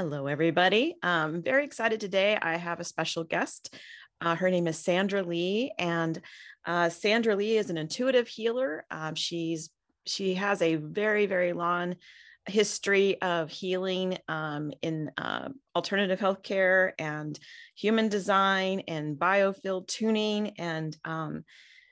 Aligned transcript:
Hello, 0.00 0.28
everybody. 0.28 0.96
I'm 1.02 1.42
very 1.42 1.62
excited 1.62 2.00
today. 2.00 2.38
I 2.40 2.56
have 2.56 2.80
a 2.80 2.84
special 2.84 3.22
guest. 3.22 3.74
Uh, 4.18 4.34
her 4.34 4.48
name 4.48 4.66
is 4.66 4.78
Sandra 4.78 5.22
Lee, 5.22 5.72
and 5.78 6.18
uh, 6.64 6.88
Sandra 6.88 7.36
Lee 7.36 7.58
is 7.58 7.68
an 7.68 7.76
intuitive 7.76 8.26
healer. 8.26 8.86
Um, 8.90 9.14
she's 9.14 9.68
she 10.06 10.36
has 10.36 10.62
a 10.62 10.76
very 10.76 11.26
very 11.26 11.52
long 11.52 11.96
history 12.46 13.20
of 13.20 13.50
healing 13.50 14.16
um, 14.26 14.72
in 14.80 15.10
uh, 15.18 15.50
alternative 15.76 16.18
healthcare 16.18 16.92
and 16.98 17.38
human 17.76 18.08
design 18.08 18.80
and 18.88 19.18
biofield 19.18 19.86
tuning, 19.86 20.54
and 20.58 20.96
um, 21.04 21.44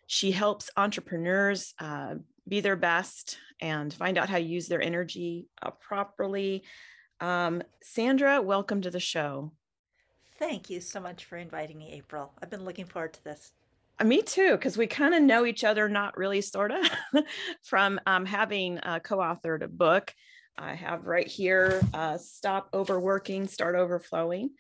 she 0.07 0.31
helps 0.31 0.71
entrepreneurs 0.79 1.75
uh, 1.79 2.15
be 2.49 2.61
their 2.61 2.77
best 2.77 3.37
and 3.61 3.93
find 3.93 4.17
out 4.17 4.31
how 4.31 4.39
to 4.39 4.43
use 4.43 4.67
their 4.67 4.81
energy 4.81 5.47
uh, 5.61 5.73
properly. 5.73 6.65
Um, 7.21 7.63
Sandra, 7.83 8.41
welcome 8.41 8.83
to 8.83 8.91
the 8.91 9.01
show. 9.01 9.53
Thank 10.39 10.71
you 10.71 10.81
so 10.81 11.01
much 11.01 11.25
for 11.25 11.37
inviting 11.37 11.79
me, 11.79 11.93
April. 11.93 12.33
I've 12.41 12.51
been 12.51 12.65
looking 12.65 12.85
forward 12.85 13.15
to 13.15 13.25
this. 13.25 13.53
Uh, 13.99 14.05
me 14.05 14.23
too, 14.23 14.53
because 14.53 14.77
we 14.77 14.87
kind 14.87 15.15
of 15.15 15.23
know 15.23 15.45
each 15.45 15.65
other, 15.65 15.89
not 15.89 16.17
really, 16.17 16.41
sort 16.41 16.71
of, 16.71 16.89
from 17.65 17.99
um, 18.07 18.25
having 18.25 18.79
uh, 18.79 19.01
co 19.01 19.19
authored 19.19 19.63
a 19.63 19.69
book. 19.69 20.13
I 20.57 20.75
have 20.75 21.07
right 21.07 21.27
here 21.27 21.81
uh, 21.93 22.19
Stop 22.19 22.69
Overworking, 22.73 23.49
Start 23.49 23.75
Overflowing. 23.75 24.51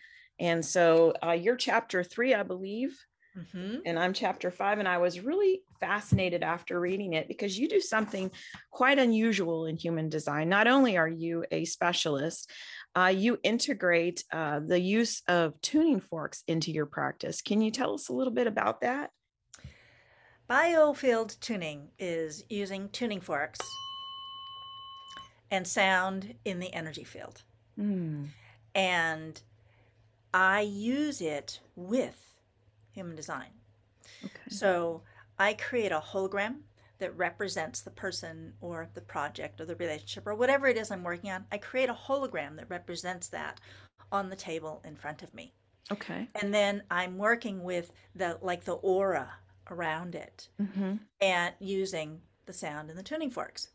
And 0.41 0.65
so 0.65 1.15
uh, 1.25 1.33
you're 1.33 1.57
chapter 1.57 2.02
three, 2.02 2.35
I 2.35 2.43
believe. 2.43 2.97
Mm-hmm. 3.37 3.79
And 3.87 3.99
I'm 3.99 4.13
chapter 4.13 4.51
five. 4.51 4.79
And 4.79 4.88
I 4.88 4.99
was 4.99 5.21
really 5.21 5.63
fascinated 5.80 6.43
after 6.43 6.79
reading 6.79 7.12
it 7.12 7.29
because 7.29 7.59
you 7.59 7.68
do 7.68 7.80
something 7.80 8.30
quite 8.71 8.98
unusual 8.98 9.66
in 9.66 9.76
human 9.76 10.09
design. 10.09 10.48
Not 10.48 10.66
only 10.66 10.96
are 10.96 11.09
you 11.09 11.45
a 11.51 11.65
specialist, 11.65 12.51
uh, 12.95 13.12
you 13.15 13.38
integrate 13.43 14.24
uh, 14.32 14.60
the 14.60 14.80
use 14.80 15.23
of 15.29 15.60
tuning 15.60 16.01
forks 16.01 16.43
into 16.46 16.73
your 16.73 16.87
practice. 16.87 17.43
Can 17.43 17.60
you 17.60 17.70
tell 17.70 17.95
us 17.95 18.09
a 18.09 18.12
little 18.12 18.32
bit 18.32 18.46
about 18.46 18.80
that? 18.80 19.10
Biofield 20.48 21.38
tuning 21.40 21.88
is 21.98 22.42
using 22.48 22.88
tuning 22.88 23.20
forks 23.20 23.60
and 25.51 25.66
sound 25.66 26.35
in 26.45 26.59
the 26.59 26.73
energy 26.73 27.04
field. 27.04 27.42
Mm. 27.79 28.29
And 28.74 29.40
I 30.32 30.63
use 30.63 31.20
it 31.20 31.60
with 31.76 32.35
human 32.92 33.16
design. 33.16 33.51
Okay. 34.24 34.32
So 34.48 35.02
I 35.39 35.55
create 35.55 35.93
a 35.93 36.01
hologram 36.01 36.57
that 36.99 37.17
represents 37.17 37.81
the 37.81 37.91
person 37.91 38.53
or 38.61 38.89
the 38.95 39.01
project 39.01 39.61
or 39.61 39.65
the 39.65 39.77
relationship 39.77 40.27
or 40.27 40.35
whatever 40.35 40.67
it 40.67 40.77
is 40.77 40.91
I'm 40.91 41.05
working 41.05 41.31
on. 41.31 41.45
I 41.53 41.59
create 41.59 41.89
a 41.89 41.95
hologram 41.95 42.57
that 42.57 42.69
represents 42.69 43.29
that 43.29 43.61
on 44.11 44.31
the 44.31 44.37
table 44.37 44.83
in 44.85 44.97
front 44.97 45.23
of 45.23 45.33
me. 45.33 45.55
Okay. 45.93 46.29
And 46.41 46.53
then 46.53 46.83
I'm 46.91 47.19
working 47.19 47.63
with 47.63 47.93
the 48.15 48.39
like 48.43 48.65
the 48.65 48.75
aura 48.75 49.31
around 49.71 50.15
it 50.15 50.49
mm-hmm. 50.61 50.97
and 51.21 51.55
using 51.61 52.21
the 52.47 52.53
sound 52.53 52.91
and 52.91 52.99
the 52.99 53.03
tuning 53.03 53.31
forks. 53.31 53.69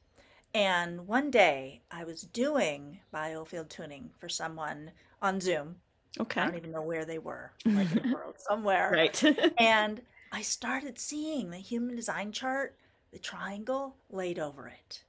And 0.53 1.07
one 1.07 1.31
day 1.31 1.81
I 1.89 2.03
was 2.03 2.21
doing 2.21 2.99
biofield 3.13 3.69
tuning 3.69 4.11
for 4.19 4.29
someone 4.29 4.91
on 5.21 5.39
Zoom 5.39 5.77
Okay. 6.19 6.41
I 6.41 6.45
don't 6.45 6.57
even 6.57 6.71
know 6.71 6.81
where 6.81 7.05
they 7.05 7.17
were, 7.17 7.51
like 7.65 7.91
in 7.91 8.09
the 8.09 8.13
world, 8.13 8.35
somewhere. 8.37 8.91
Right. 8.93 9.23
and 9.57 10.01
I 10.33 10.41
started 10.41 10.97
seeing 10.97 11.51
the 11.51 11.57
human 11.57 11.95
design 11.95 12.31
chart, 12.31 12.75
the 13.11 13.19
triangle 13.19 13.95
laid 14.09 14.39
over 14.39 14.67
it. 14.67 15.03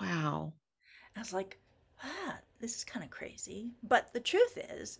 Wow. 0.00 0.52
I 1.16 1.18
was 1.18 1.32
like, 1.32 1.58
ah, 2.04 2.36
this 2.60 2.76
is 2.76 2.84
kind 2.84 3.02
of 3.02 3.10
crazy. 3.10 3.70
But 3.82 4.12
the 4.12 4.20
truth 4.20 4.58
is, 4.78 4.98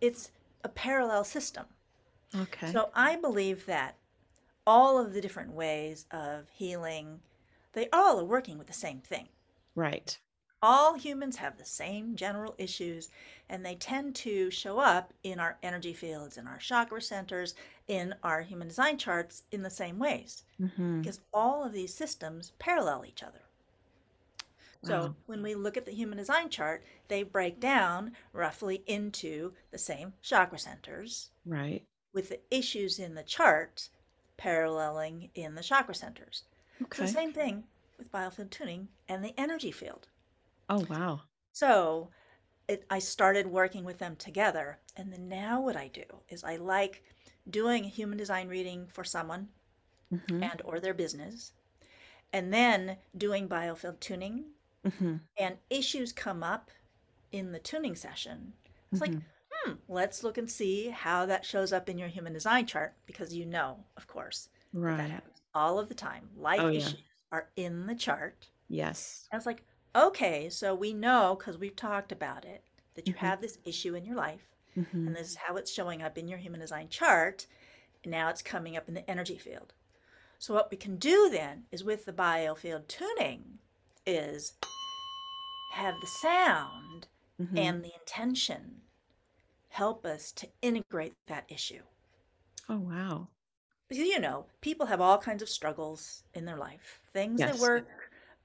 it's 0.00 0.30
a 0.62 0.68
parallel 0.68 1.24
system. 1.24 1.64
Okay. 2.34 2.70
So 2.70 2.90
I 2.94 3.16
believe 3.16 3.66
that 3.66 3.96
all 4.68 4.96
of 4.98 5.12
the 5.12 5.20
different 5.20 5.52
ways 5.52 6.06
of 6.12 6.48
healing, 6.50 7.18
they 7.72 7.88
all 7.92 8.20
are 8.20 8.24
working 8.24 8.56
with 8.56 8.68
the 8.68 8.72
same 8.72 9.00
thing. 9.00 9.28
Right. 9.74 10.16
All 10.62 10.94
humans 10.94 11.36
have 11.36 11.58
the 11.58 11.64
same 11.64 12.14
general 12.14 12.54
issues, 12.56 13.10
and 13.48 13.66
they 13.66 13.74
tend 13.74 14.14
to 14.16 14.48
show 14.50 14.78
up 14.78 15.12
in 15.24 15.40
our 15.40 15.58
energy 15.62 15.92
fields, 15.92 16.38
in 16.38 16.46
our 16.46 16.58
chakra 16.58 17.02
centers, 17.02 17.56
in 17.88 18.14
our 18.22 18.42
human 18.42 18.68
design 18.68 18.96
charts 18.96 19.42
in 19.50 19.62
the 19.62 19.70
same 19.70 19.98
ways, 19.98 20.44
mm-hmm. 20.60 21.00
because 21.00 21.20
all 21.34 21.64
of 21.64 21.72
these 21.72 21.92
systems 21.92 22.52
parallel 22.60 23.04
each 23.04 23.24
other. 23.24 23.40
Wow. 24.84 24.88
So 24.88 25.16
when 25.26 25.42
we 25.42 25.56
look 25.56 25.76
at 25.76 25.84
the 25.84 25.92
human 25.92 26.18
design 26.18 26.48
chart, 26.48 26.84
they 27.08 27.24
break 27.24 27.58
down 27.58 28.12
roughly 28.32 28.82
into 28.86 29.52
the 29.72 29.78
same 29.78 30.12
chakra 30.22 30.58
centers. 30.58 31.30
Right. 31.44 31.82
With 32.12 32.28
the 32.28 32.40
issues 32.50 32.98
in 32.98 33.14
the 33.14 33.22
chart 33.22 33.88
paralleling 34.36 35.30
in 35.34 35.54
the 35.54 35.62
chakra 35.62 35.94
centers. 35.94 36.44
Okay. 36.82 37.02
The 37.02 37.08
same 37.08 37.32
thing 37.32 37.64
with 37.98 38.12
biofield 38.12 38.50
tuning 38.50 38.88
and 39.08 39.24
the 39.24 39.34
energy 39.38 39.70
field. 39.70 40.08
Oh, 40.68 40.84
wow. 40.88 41.22
So 41.52 42.10
it, 42.68 42.84
I 42.90 42.98
started 42.98 43.46
working 43.46 43.84
with 43.84 43.98
them 43.98 44.16
together. 44.16 44.78
And 44.96 45.12
then 45.12 45.28
now 45.28 45.60
what 45.60 45.76
I 45.76 45.88
do 45.88 46.04
is 46.28 46.44
I 46.44 46.56
like 46.56 47.02
doing 47.50 47.84
a 47.84 47.88
human 47.88 48.18
design 48.18 48.48
reading 48.48 48.86
for 48.92 49.04
someone 49.04 49.48
mm-hmm. 50.12 50.42
and 50.42 50.62
or 50.64 50.80
their 50.80 50.94
business 50.94 51.52
and 52.32 52.52
then 52.52 52.96
doing 53.16 53.48
biofield 53.48 54.00
tuning 54.00 54.44
mm-hmm. 54.86 55.16
and 55.38 55.56
issues 55.70 56.12
come 56.12 56.42
up 56.42 56.70
in 57.32 57.52
the 57.52 57.58
tuning 57.58 57.94
session 57.94 58.52
it's 58.92 59.00
mm-hmm. 59.00 59.14
like 59.14 59.22
hmm 59.50 59.72
let's 59.88 60.22
look 60.22 60.38
and 60.38 60.50
see 60.50 60.88
how 60.88 61.26
that 61.26 61.44
shows 61.44 61.72
up 61.72 61.88
in 61.88 61.98
your 61.98 62.08
human 62.08 62.32
design 62.32 62.66
chart 62.66 62.94
because 63.06 63.34
you 63.34 63.46
know 63.46 63.76
of 63.96 64.06
course 64.06 64.48
right 64.72 64.96
that 64.96 65.10
happens 65.10 65.40
all 65.54 65.78
of 65.78 65.88
the 65.88 65.94
time 65.94 66.28
life 66.36 66.60
oh, 66.60 66.68
issues 66.68 66.94
yeah. 66.94 67.38
are 67.38 67.48
in 67.56 67.86
the 67.86 67.94
chart 67.94 68.48
yes 68.68 69.28
i 69.32 69.36
was 69.36 69.46
like 69.46 69.64
okay, 69.94 70.48
so 70.48 70.74
we 70.74 70.92
know 70.92 71.36
because 71.38 71.58
we've 71.58 71.76
talked 71.76 72.12
about 72.12 72.44
it 72.44 72.62
that 72.94 73.06
you 73.06 73.14
mm-hmm. 73.14 73.26
have 73.26 73.40
this 73.40 73.58
issue 73.64 73.94
in 73.94 74.04
your 74.04 74.16
life, 74.16 74.48
mm-hmm. 74.76 75.06
and 75.06 75.16
this 75.16 75.30
is 75.30 75.36
how 75.36 75.56
it's 75.56 75.72
showing 75.72 76.02
up 76.02 76.18
in 76.18 76.28
your 76.28 76.38
human 76.38 76.60
design 76.60 76.88
chart. 76.88 77.46
And 78.02 78.10
now 78.10 78.28
it's 78.28 78.42
coming 78.42 78.76
up 78.76 78.88
in 78.88 78.94
the 78.94 79.08
energy 79.08 79.38
field. 79.38 79.72
So 80.38 80.54
what 80.54 80.72
we 80.72 80.76
can 80.76 80.96
do 80.96 81.28
then 81.30 81.64
is 81.70 81.84
with 81.84 82.04
the 82.04 82.12
biofield 82.12 82.88
tuning 82.88 83.58
is 84.04 84.54
have 85.74 85.94
the 86.00 86.08
sound 86.20 87.06
mm-hmm. 87.40 87.56
and 87.56 87.84
the 87.84 87.92
intention 88.00 88.80
help 89.68 90.04
us 90.04 90.32
to 90.32 90.48
integrate 90.60 91.14
that 91.26 91.44
issue. 91.48 91.82
Oh 92.68 92.78
wow. 92.78 93.28
Because 93.88 94.06
you 94.06 94.18
know, 94.18 94.46
people 94.60 94.86
have 94.86 95.00
all 95.00 95.18
kinds 95.18 95.42
of 95.42 95.48
struggles 95.48 96.24
in 96.34 96.44
their 96.44 96.56
life. 96.56 97.00
Things 97.12 97.40
yes. 97.40 97.52
that 97.52 97.60
work, 97.60 98.01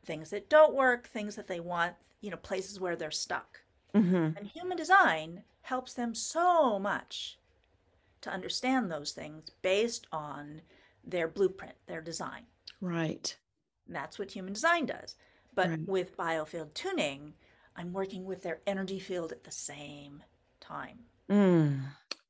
things 0.08 0.32
that 0.32 0.50
don't 0.50 0.74
work, 0.74 1.08
things 1.08 1.36
that 1.36 1.48
they 1.48 1.60
want, 1.60 1.94
you 2.22 2.32
know, 2.32 2.38
places 2.38 2.80
where 2.80 2.96
they're 2.96 3.12
stuck. 3.12 3.60
Mm-hmm. 3.94 4.38
And 4.38 4.48
human 4.48 4.78
design 4.78 5.44
helps 5.62 5.94
them 5.94 6.16
so 6.16 6.80
much 6.80 7.38
to 8.22 8.32
understand 8.32 8.90
those 8.90 9.12
things 9.12 9.52
based 9.62 10.08
on 10.12 10.62
their 11.04 11.28
blueprint, 11.28 11.76
their 11.86 12.02
design. 12.02 12.44
Right. 12.82 13.36
And 13.86 13.96
that's 13.96 14.18
what 14.18 14.32
human 14.32 14.54
design 14.54 14.86
does. 14.86 15.16
But 15.54 15.70
right. 15.70 15.88
with 15.88 16.18
biofield 16.18 16.74
tuning, 16.74 17.34
I'm 17.76 17.94
working 17.94 18.26
with 18.26 18.42
their 18.42 18.62
energy 18.66 19.00
field 19.00 19.32
at 19.32 19.44
the 19.44 19.52
same 19.52 20.24
time. 20.60 21.00
Mm. 21.30 21.82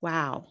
Wow. 0.01 0.47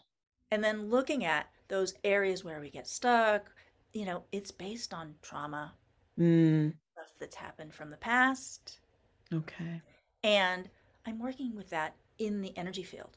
And 0.50 0.62
then 0.62 0.88
looking 0.88 1.24
at 1.24 1.46
those 1.68 1.94
areas 2.04 2.44
where 2.44 2.60
we 2.60 2.70
get 2.70 2.86
stuck, 2.86 3.50
you 3.92 4.04
know, 4.04 4.24
it's 4.32 4.50
based 4.50 4.94
on 4.94 5.14
trauma, 5.22 5.74
mm 6.18 6.72
that's 7.18 7.36
happened 7.36 7.74
from 7.74 7.90
the 7.90 7.96
past. 7.96 8.80
Okay. 9.32 9.80
And 10.22 10.68
I'm 11.06 11.18
working 11.18 11.54
with 11.56 11.70
that 11.70 11.94
in 12.18 12.40
the 12.40 12.56
energy 12.56 12.82
field. 12.82 13.16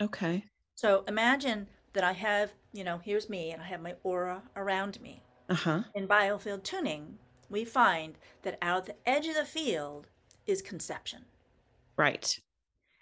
Okay. 0.00 0.44
So 0.74 1.04
imagine 1.08 1.68
that 1.92 2.04
I 2.04 2.12
have, 2.12 2.52
you 2.72 2.84
know, 2.84 2.98
here's 3.02 3.30
me 3.30 3.52
and 3.52 3.62
I 3.62 3.66
have 3.66 3.80
my 3.80 3.94
aura 4.02 4.42
around 4.56 5.00
me. 5.00 5.22
Uh-huh. 5.48 5.82
In 5.94 6.06
biofield 6.06 6.62
tuning, 6.62 7.18
we 7.48 7.64
find 7.64 8.18
that 8.42 8.58
out 8.60 8.78
at 8.78 8.86
the 8.86 9.08
edge 9.08 9.26
of 9.26 9.34
the 9.34 9.44
field 9.44 10.08
is 10.46 10.60
conception. 10.62 11.24
Right. 11.96 12.38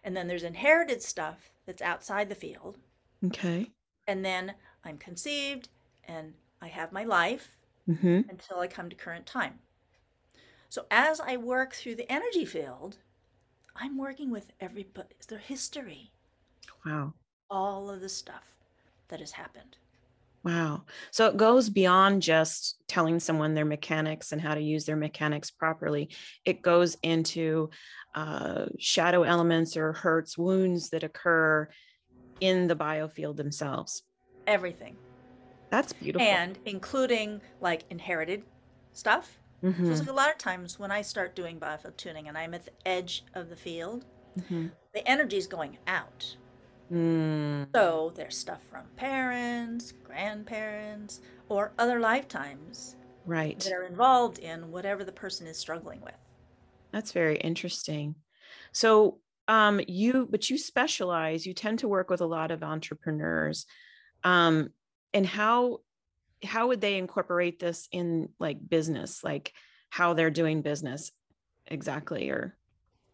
And 0.05 0.17
then 0.17 0.29
there's 0.29 0.45
inherited 0.45 1.03
stuff 1.03 1.51
that's 1.67 1.83
outside 1.83 2.29
the 2.29 2.35
field. 2.35 2.79
Okay. 3.25 3.71
And 4.07 4.25
then 4.25 4.55
I'm 4.85 4.99
conceived 4.99 5.69
and 6.05 6.35
I 6.61 6.69
have 6.69 6.93
my 6.93 7.05
life 7.05 7.57
mm-hmm. 7.89 8.29
until 8.29 8.61
I 8.61 8.67
come 8.67 8.91
to 8.91 8.97
current 8.97 9.27
time. 9.27 9.59
So 10.75 10.87
as 10.91 11.21
I 11.21 11.37
work 11.37 11.73
through 11.73 11.95
the 11.95 12.11
energy 12.11 12.45
field, 12.45 12.97
I'm 13.77 13.97
working 13.97 14.33
with 14.33 14.51
everybody, 14.59 15.07
their 15.29 15.39
history. 15.39 16.11
Wow. 16.85 17.15
All 17.49 17.89
of 17.89 18.01
the 18.01 18.09
stuff 18.09 18.57
that 19.07 19.21
has 19.21 19.31
happened. 19.31 19.77
Wow. 20.43 20.83
So 21.13 21.29
it 21.29 21.37
goes 21.37 21.71
beyond 21.71 22.23
just 22.23 22.83
telling 22.89 23.21
someone 23.21 23.55
their 23.55 23.65
mechanics 23.65 24.33
and 24.33 24.41
how 24.41 24.57
to 24.57 24.61
use 24.61 24.85
their 24.85 24.97
mechanics 24.97 25.49
properly. 25.49 26.11
It 26.45 26.61
goes 26.61 26.97
into 27.05 27.71
uh, 28.17 28.67
shadow 28.77 29.23
elements 29.23 29.77
or 29.77 29.93
hurts, 29.93 30.37
wounds 30.37 30.91
that 30.91 31.05
occur 31.05 31.69
in 32.41 32.67
the 32.67 32.75
biofield 32.75 33.37
themselves. 33.37 34.03
Everything. 34.49 34.97
That's 35.71 35.93
beautiful. 35.93 36.27
And 36.27 36.59
including 36.67 37.43
like 37.61 37.85
inherited 37.91 38.43
stuff. 38.93 39.39
Mhm. 39.63 39.85
So 39.85 39.93
it's 39.93 40.01
like 40.01 40.09
a 40.09 40.13
lot 40.13 40.31
of 40.33 40.39
times 40.39 40.79
when 40.79 40.91
I 40.91 41.03
start 41.03 41.37
doing 41.37 41.61
biofield 41.61 41.97
tuning 41.97 42.29
and 42.29 42.39
I'm 42.39 42.55
at 42.55 42.65
the 42.65 42.73
edge 42.89 43.25
of 43.35 43.49
the 43.51 43.57
field, 43.57 44.07
Mhm. 44.37 44.77
the 44.95 45.07
energy 45.09 45.39
is 45.39 45.47
going 45.49 45.79
out. 45.87 46.39
Mm. 46.91 47.65
So 47.75 48.09
there's 48.15 48.39
stuff 48.39 48.63
from 48.65 48.89
parents, 48.97 49.93
grandparents, 49.93 51.21
or 51.49 51.75
other 51.77 52.01
lifetimes 52.01 52.97
Right. 53.25 53.65
that 53.65 53.73
are 53.73 53.85
involved 53.85 54.39
in 54.39 54.71
whatever 54.71 55.05
the 55.05 55.13
person 55.13 55.47
is 55.47 55.59
struggling 55.59 56.01
with. 56.03 56.19
That's 56.93 57.13
very 57.13 57.37
interesting. 57.37 58.17
So, 58.73 59.21
um, 59.49 59.81
you, 59.89 60.27
but 60.31 60.49
you 60.49 60.57
specialize, 60.59 61.47
you 61.47 61.55
tend 61.55 61.81
to 61.81 61.89
work 61.89 62.09
with 62.11 62.21
a 62.21 62.27
lot 62.27 62.51
of 62.51 62.63
entrepreneurs. 62.63 63.67
Um, 64.25 64.75
and 65.15 65.27
how, 65.27 65.81
how 66.45 66.69
would 66.69 66.81
they 66.81 66.99
incorporate 66.99 67.59
this 67.59 67.89
in 67.93 68.29
like 68.39 68.69
business, 68.69 69.25
like 69.25 69.53
how 69.91 70.15
they're 70.15 70.31
doing 70.31 70.63
business 70.63 71.13
exactly? 71.67 72.31
Or, 72.31 72.57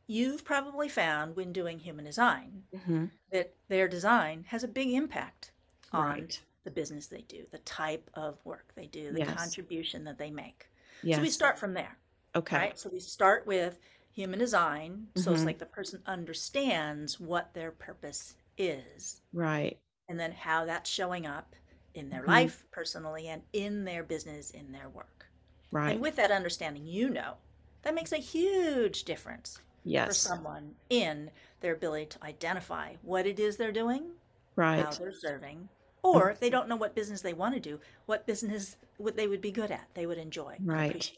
You've 0.06 0.44
probably 0.44 0.88
found 0.88 1.36
when 1.36 1.52
doing 1.52 1.78
human 1.78 2.04
design 2.04 2.64
Mhm. 2.74 3.10
that 3.30 3.54
their 3.68 3.86
design 3.88 4.44
has 4.48 4.64
a 4.64 4.68
big 4.68 4.90
impact 4.90 5.52
on 5.92 6.04
right. 6.04 6.42
the 6.64 6.70
business 6.70 7.06
they 7.06 7.22
do, 7.22 7.46
the 7.52 7.58
type 7.60 8.10
of 8.14 8.44
work 8.44 8.72
they 8.74 8.86
do, 8.86 9.12
the 9.12 9.20
Yes. 9.20 9.34
contribution 9.36 10.04
that 10.04 10.18
they 10.18 10.30
make. 10.30 10.68
Yes. 11.02 11.16
So 11.16 11.22
we 11.22 11.30
start 11.30 11.58
from 11.58 11.74
there, 11.74 11.96
okay. 12.34 12.56
right? 12.56 12.78
So 12.78 12.90
we 12.90 12.98
start 13.00 13.46
with 13.46 13.78
human 14.10 14.38
design. 14.40 15.08
So 15.14 15.32
it's 15.32 15.42
Mhm. 15.42 15.46
like 15.46 15.58
the 15.58 15.66
person 15.66 16.02
understands 16.06 17.20
what 17.20 17.54
their 17.54 17.70
purpose 17.70 18.36
is 18.58 19.22
Right. 19.32 19.80
and 20.08 20.18
then 20.18 20.32
how 20.32 20.64
that's 20.64 20.90
showing 20.90 21.24
up 21.26 21.54
in 21.94 22.10
their 22.10 22.22
Mhm. 22.22 22.28
life 22.28 22.66
personally 22.70 23.28
and 23.28 23.42
in 23.52 23.84
their 23.84 24.02
business, 24.04 24.50
in 24.50 24.72
their 24.72 24.88
work. 24.88 25.26
Right. 25.70 25.92
And 25.92 26.00
with 26.00 26.16
that 26.16 26.30
understanding, 26.30 26.86
you 26.86 27.08
know, 27.10 27.38
that 27.82 27.94
makes 27.94 28.12
a 28.12 28.18
huge 28.18 29.04
difference 29.04 29.60
for 30.04 30.14
someone 30.14 30.76
in 30.88 31.30
their 31.60 31.74
ability 31.74 32.06
to 32.06 32.24
identify 32.24 32.96
what 33.02 33.26
it 33.26 33.38
is 33.38 33.56
they're 33.56 33.72
doing, 33.72 34.12
right. 34.56 34.84
how 34.84 34.90
they're 34.92 35.12
serving, 35.12 35.68
or 36.02 36.30
if 36.30 36.40
they 36.40 36.50
don't 36.50 36.68
know 36.68 36.76
what 36.76 36.94
business 36.94 37.22
they 37.22 37.34
want 37.34 37.54
to 37.54 37.60
do, 37.60 37.80
what 38.06 38.26
business 38.26 38.76
what 38.98 39.16
they 39.16 39.26
would 39.26 39.40
be 39.40 39.50
good 39.52 39.70
at, 39.70 39.88
they 39.94 40.06
would 40.06 40.18
enjoy, 40.18 40.56
Right. 40.60 41.12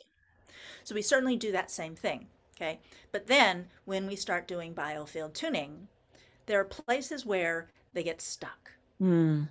So 0.85 0.95
we 0.95 1.03
certainly 1.03 1.37
do 1.37 1.51
that 1.53 1.71
same 1.71 1.97
thing, 1.97 2.29
okay? 2.57 2.81
But 3.11 3.27
then 3.27 3.71
when 3.85 4.07
we 4.07 4.17
start 4.17 4.47
doing 4.47 4.75
biofield 4.75 5.35
tuning, 5.35 5.89
there 6.47 6.61
are 6.61 6.65
places 6.65 7.27
where 7.27 7.71
they 7.93 8.03
get 8.03 8.21
stuck. 8.21 8.73
Mm. 9.01 9.49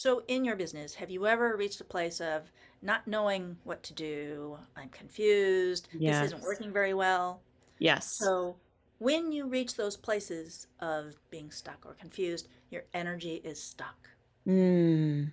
So 0.00 0.24
in 0.28 0.46
your 0.46 0.56
business, 0.56 0.94
have 0.94 1.10
you 1.10 1.26
ever 1.26 1.54
reached 1.58 1.78
a 1.82 1.84
place 1.84 2.22
of 2.22 2.50
not 2.80 3.06
knowing 3.06 3.58
what 3.64 3.82
to 3.82 3.92
do? 3.92 4.58
I'm 4.74 4.88
confused. 4.88 5.88
This 6.06 6.22
isn't 6.22 6.40
working 6.40 6.72
very 6.72 6.94
well. 6.94 7.42
Yes. 7.78 8.22
So 8.22 8.60
when 8.98 9.32
you 9.32 9.46
reach 9.46 9.76
those 9.76 9.98
places 9.98 10.68
of 10.80 11.20
being 11.30 11.50
stuck 11.50 11.84
or 11.84 11.94
confused, 11.94 12.48
your 12.70 12.86
energy 12.94 13.36
is 13.44 13.62
stuck. 13.62 14.10
Mm. 14.46 15.32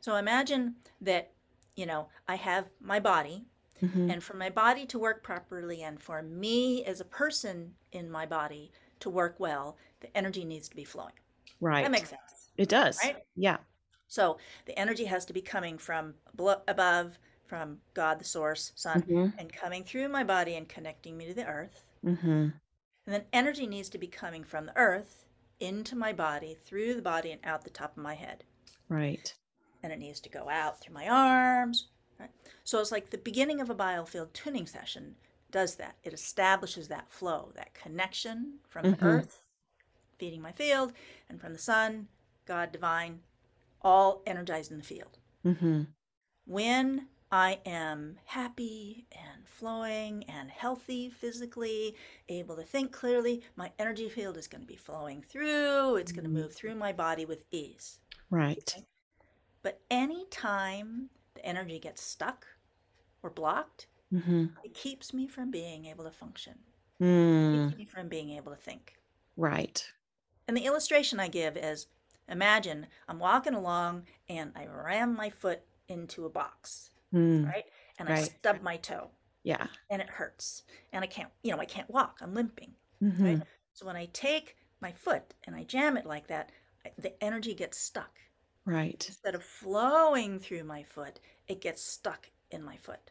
So 0.00 0.14
imagine 0.16 0.76
that, 1.00 1.34
you 1.74 1.86
know, 1.86 2.08
I 2.28 2.36
have 2.36 2.70
my 2.80 3.00
body, 3.00 3.48
Mhm. 3.82 4.08
and 4.10 4.22
for 4.22 4.34
my 4.36 4.50
body 4.50 4.86
to 4.86 4.98
work 4.98 5.22
properly 5.24 5.82
and 5.82 6.02
for 6.02 6.22
me 6.22 6.84
as 6.84 7.00
a 7.00 7.04
person 7.04 7.76
in 7.92 8.10
my 8.10 8.26
body 8.26 8.72
to 9.00 9.10
work 9.10 9.40
well, 9.40 9.78
the 10.00 10.16
energy 10.16 10.44
needs 10.44 10.68
to 10.68 10.76
be 10.76 10.84
flowing. 10.84 11.14
Right. 11.60 11.82
That 11.82 11.92
makes 11.92 12.10
sense, 12.10 12.43
it 12.56 12.68
does. 12.68 12.98
right? 13.02 13.16
Yeah. 13.36 13.58
So 14.06 14.38
the 14.66 14.78
energy 14.78 15.04
has 15.06 15.24
to 15.26 15.32
be 15.32 15.40
coming 15.40 15.78
from 15.78 16.14
above, 16.68 17.18
from 17.46 17.78
God, 17.94 18.18
the 18.18 18.24
source, 18.24 18.72
sun, 18.74 19.02
hmm 19.02 19.26
and 19.38 19.52
coming 19.52 19.84
through 19.84 20.08
my 20.08 20.24
body 20.24 20.54
and 20.54 20.68
connecting 20.68 21.16
me 21.16 21.26
to 21.26 21.34
the 21.34 21.46
earth. 21.46 21.84
Mm-hmm. 22.04 22.28
And 23.06 23.14
then 23.14 23.24
energy 23.32 23.66
needs 23.66 23.88
to 23.90 23.98
be 23.98 24.06
coming 24.06 24.44
from 24.44 24.66
the 24.66 24.76
earth 24.76 25.26
into 25.60 25.96
my 25.96 26.12
body, 26.12 26.56
through 26.64 26.94
the 26.94 27.02
body, 27.02 27.30
and 27.32 27.40
out 27.44 27.64
the 27.64 27.70
top 27.70 27.96
of 27.96 28.02
my 28.02 28.14
head. 28.14 28.44
Right. 28.88 29.32
And 29.82 29.92
it 29.92 29.98
needs 29.98 30.20
to 30.20 30.28
go 30.30 30.48
out 30.48 30.80
through 30.80 30.94
my 30.94 31.08
arms. 31.08 31.88
Right? 32.18 32.30
So 32.64 32.80
it's 32.80 32.92
like 32.92 33.10
the 33.10 33.18
beginning 33.18 33.60
of 33.60 33.70
a 33.70 33.74
biofield 33.74 34.32
tuning 34.32 34.66
session 34.66 35.16
does 35.50 35.76
that. 35.76 35.96
It 36.02 36.12
establishes 36.12 36.88
that 36.88 37.10
flow, 37.10 37.52
that 37.56 37.74
connection 37.74 38.54
from 38.68 38.86
Mhm. 38.86 38.98
the 38.98 39.04
earth, 39.04 39.44
feeding 40.18 40.40
my 40.42 40.52
field, 40.52 40.92
and 41.28 41.40
from 41.40 41.52
the 41.52 41.58
sun, 41.58 42.08
God, 42.46 42.72
divine, 42.72 43.20
all 43.82 44.22
energized 44.26 44.70
in 44.70 44.78
the 44.78 44.84
field. 44.84 45.18
hmm 45.42 45.82
when 46.46 47.08
I 47.32 47.58
am 47.64 48.18
happy 48.26 49.06
and 49.12 49.48
flowing 49.48 50.24
and 50.28 50.50
healthy 50.50 51.08
physically, 51.08 51.96
able 52.28 52.54
to 52.56 52.62
think 52.62 52.92
clearly, 52.92 53.42
my 53.56 53.72
energy 53.78 54.08
field 54.10 54.36
is 54.36 54.46
going 54.46 54.60
to 54.60 54.66
be 54.68 54.76
flowing 54.76 55.22
through. 55.22 55.96
It's 55.96 56.12
going 56.12 56.24
to 56.24 56.30
move 56.30 56.52
through 56.52 56.74
my 56.74 56.92
body 56.92 57.24
with 57.24 57.44
ease. 57.50 57.98
Right. 58.30 58.76
But 59.62 59.80
anytime 59.90 61.08
the 61.34 61.44
energy 61.46 61.78
gets 61.78 62.02
stuck 62.02 62.46
or 63.22 63.30
blocked, 63.30 63.86
hmm 64.10 64.46
it 64.62 64.74
keeps 64.74 65.12
me 65.14 65.26
from 65.26 65.50
being 65.50 65.86
able 65.86 66.04
to 66.04 66.10
function, 66.10 66.54
Mm. 67.00 67.68
keeps 67.68 67.78
me 67.78 67.84
from 67.86 68.08
being 68.08 68.30
able 68.30 68.52
to 68.52 68.60
think. 68.60 68.96
Right. 69.36 69.84
And 70.46 70.56
the 70.56 70.66
illustration 70.66 71.18
I 71.18 71.28
give 71.28 71.56
is 71.56 71.86
imagine 72.28 72.86
I'm 73.08 73.18
walking 73.18 73.54
along 73.54 74.06
and 74.28 74.52
I 74.56 74.66
ram 74.66 75.14
my 75.16 75.30
foot 75.30 75.62
into 75.88 76.24
a 76.26 76.30
box, 76.30 76.90
Mm. 77.12 77.46
right? 77.46 77.64
And 77.98 78.08
I 78.08 78.22
stub 78.22 78.60
my 78.62 78.76
toe. 78.76 79.10
Yeah. 79.44 79.66
and 79.90 80.00
it 80.00 80.08
hurts 80.08 80.62
and 80.92 81.04
i 81.04 81.06
can't 81.06 81.30
you 81.42 81.52
know 81.52 81.58
i 81.60 81.66
can't 81.66 81.90
walk 81.90 82.18
i'm 82.22 82.32
limping 82.32 82.72
hmm 83.00 83.22
right 83.22 83.42
so 83.74 83.84
when 83.84 83.94
i 83.94 84.06
take 84.06 84.56
my 84.80 84.90
foot 84.90 85.34
and 85.44 85.54
i 85.54 85.62
jam 85.64 85.98
it 85.98 86.06
like 86.06 86.26
that 86.28 86.50
the 86.96 87.12
energy 87.22 87.54
gets 87.54 87.76
stuck 87.78 88.18
Right. 88.64 89.04
instead 89.06 89.34
of 89.34 89.44
flowing 89.44 90.40
through 90.40 90.64
my 90.64 90.82
foot 90.82 91.20
it 91.46 91.60
gets 91.60 91.82
stuck 91.82 92.30
in 92.50 92.62
my 92.62 92.78
foot 92.78 93.10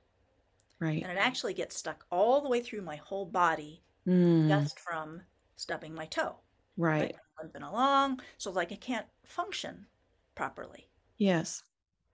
Right. 0.80 1.04
and 1.04 1.12
it 1.12 1.20
actually 1.20 1.54
gets 1.54 1.78
stuck 1.78 2.06
all 2.12 2.42
the 2.42 2.50
way 2.50 2.62
through 2.62 2.82
my 2.82 2.96
whole 2.96 3.26
body 3.28 3.84
Mm. 4.08 4.48
just 4.50 4.80
from 4.80 5.22
stubbing 5.56 5.94
my 5.94 6.08
toe 6.08 6.36
Right. 6.78 7.14
I'm 7.16 7.20
limping 7.42 7.63
along 7.63 8.20
so 8.38 8.52
like 8.52 8.72
i 8.72 8.75
can't 8.75 9.08
function 9.25 9.86
properly 10.36 10.90
Yes. 11.18 11.63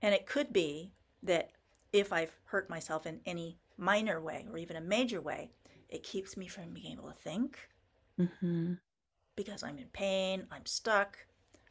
and 0.02 0.14
it 0.14 0.26
could 0.26 0.52
be 0.54 0.92
that 1.24 1.52
if 1.94 2.12
i've 2.14 2.36
hurt 2.46 2.70
myself 2.70 3.06
in 3.06 3.22
any 3.26 3.58
minor 3.78 4.20
way 4.22 4.46
or 4.52 4.58
even 4.58 4.76
a 4.76 4.82
major 4.82 5.22
way 5.22 5.52
it 5.90 6.04
keeps 6.04 6.38
me 6.38 6.48
from 6.48 6.74
being 6.74 6.94
able 6.94 7.10
to 7.10 7.16
think 7.18 7.70
hmm 8.18 8.74
because 9.36 9.64
I'm 9.64 9.78
in 9.78 9.88
pain, 9.94 10.48
I'm 10.52 10.66
stuck, 10.66 11.18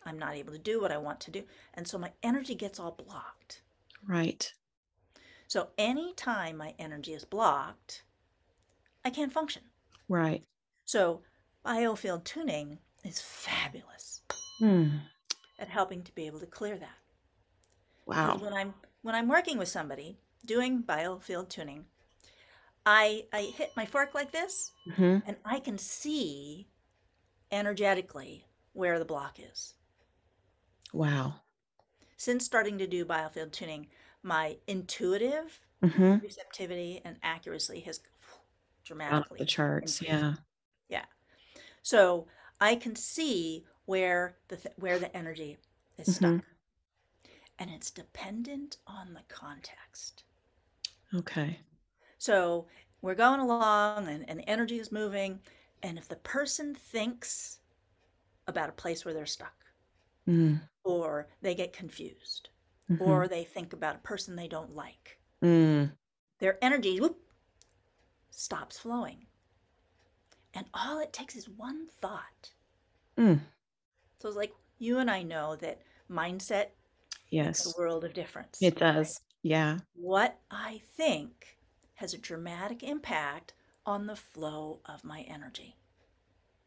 I'm 0.06 0.18
not 0.18 0.34
able 0.34 0.52
to 0.54 0.58
do 0.58 0.80
what 0.80 0.90
I 0.90 0.96
want 0.96 1.20
to 1.20 1.30
do. 1.30 1.44
And 1.74 1.86
so 1.86 1.98
my 1.98 2.12
energy 2.22 2.54
gets 2.54 2.80
all 2.80 2.92
blocked. 2.92 3.60
Right. 4.06 4.50
So 5.48 5.68
anytime 5.76 6.56
my 6.56 6.74
energy 6.78 7.12
is 7.12 7.26
blocked, 7.26 8.04
I 9.04 9.10
can't 9.10 9.32
function. 9.34 9.64
Right. 10.08 10.44
So 10.86 11.20
biofield 11.62 12.24
tuning 12.24 12.78
is 13.04 13.20
fabulous 13.20 14.22
Mm. 14.60 15.08
at 15.58 15.68
helping 15.68 16.02
to 16.02 16.14
be 16.14 16.26
able 16.26 16.40
to 16.40 16.46
clear 16.46 16.78
that. 16.78 16.98
Wow. 18.06 18.32
Because 18.32 18.42
when 18.42 18.52
I'm 18.54 18.74
when 19.02 19.14
I'm 19.14 19.28
working 19.28 19.58
with 19.58 19.68
somebody 19.68 20.18
doing 20.44 20.82
biofield 20.82 21.48
tuning, 21.48 21.86
I 22.86 23.26
I 23.32 23.42
hit 23.42 23.76
my 23.76 23.86
fork 23.86 24.14
like 24.14 24.32
this 24.32 24.72
hmm 24.96 25.18
and 25.26 25.36
I 25.44 25.60
can 25.60 25.78
see 25.78 26.68
energetically 27.52 28.46
where 28.74 28.98
the 28.98 29.04
block 29.04 29.38
is. 29.40 29.74
Wow. 30.92 31.40
since 32.16 32.44
starting 32.44 32.78
to 32.78 32.86
do 32.86 33.04
biofield 33.04 33.52
tuning, 33.52 33.86
my 34.22 34.56
intuitive 34.66 35.60
hmm 35.82 36.16
receptivity 36.22 37.00
and 37.04 37.16
accuracy 37.22 37.80
has 37.80 37.98
Out 37.98 38.84
dramatically 38.84 39.38
the 39.38 39.46
charts. 39.46 40.02
Yeah. 40.02 40.34
Yeah. 40.88 41.04
So 41.82 42.26
I 42.60 42.76
can 42.76 42.96
see 42.96 43.64
where 43.86 44.36
the 44.48 44.56
th- 44.56 44.74
where 44.76 44.98
the 44.98 45.14
energy 45.16 45.58
is 45.96 46.16
stuck, 46.16 46.30
Mhm. 46.30 46.42
and 47.58 47.70
it's 47.70 47.90
dependent 47.90 48.78
on 48.86 49.14
the 49.14 49.22
context. 49.28 50.24
Okay. 51.14 51.60
So 52.18 52.66
we're 53.00 53.14
going 53.14 53.40
along, 53.40 54.08
and, 54.08 54.28
and 54.28 54.40
the 54.40 54.48
energy 54.48 54.78
is 54.78 54.92
moving, 54.92 55.40
and 55.82 55.96
if 55.98 56.08
the 56.08 56.16
person 56.16 56.74
thinks 56.74 57.60
about 58.46 58.68
a 58.68 58.72
place 58.72 59.04
where 59.04 59.14
they're 59.14 59.26
stuck, 59.26 59.64
mm. 60.26 60.60
or 60.84 61.28
they 61.40 61.54
get 61.54 61.72
confused 61.72 62.50
mm-hmm. 62.90 63.02
or 63.02 63.28
they 63.28 63.44
think 63.44 63.72
about 63.72 63.96
a 63.96 64.00
person 64.00 64.36
they 64.36 64.48
don't 64.48 64.74
like. 64.74 65.18
Mm. 65.42 65.92
Their 66.38 66.62
energy 66.62 66.98
whoop, 67.00 67.18
stops 68.30 68.78
flowing. 68.78 69.26
And 70.54 70.66
all 70.74 71.00
it 71.00 71.12
takes 71.12 71.36
is 71.36 71.48
one 71.48 71.86
thought. 72.00 72.50
Mm. 73.16 73.40
So 74.18 74.28
it's 74.28 74.36
like 74.36 74.52
you 74.78 74.98
and 74.98 75.10
I 75.10 75.22
know 75.22 75.56
that 75.56 75.80
mindset 76.10 76.66
yes. 77.30 77.46
makes 77.46 77.66
a 77.66 77.80
world 77.80 78.04
of 78.04 78.14
difference. 78.14 78.58
It 78.60 78.76
does. 78.76 78.96
Right? 79.06 79.50
Yeah. 79.50 79.78
What 79.94 80.38
I 80.50 80.80
think 80.96 81.58
has 81.94 82.14
a 82.14 82.18
dramatic 82.18 82.82
impact 82.82 83.52
on 83.84 84.06
the 84.06 84.16
flow 84.16 84.80
of 84.84 85.04
my 85.04 85.22
energy. 85.22 85.76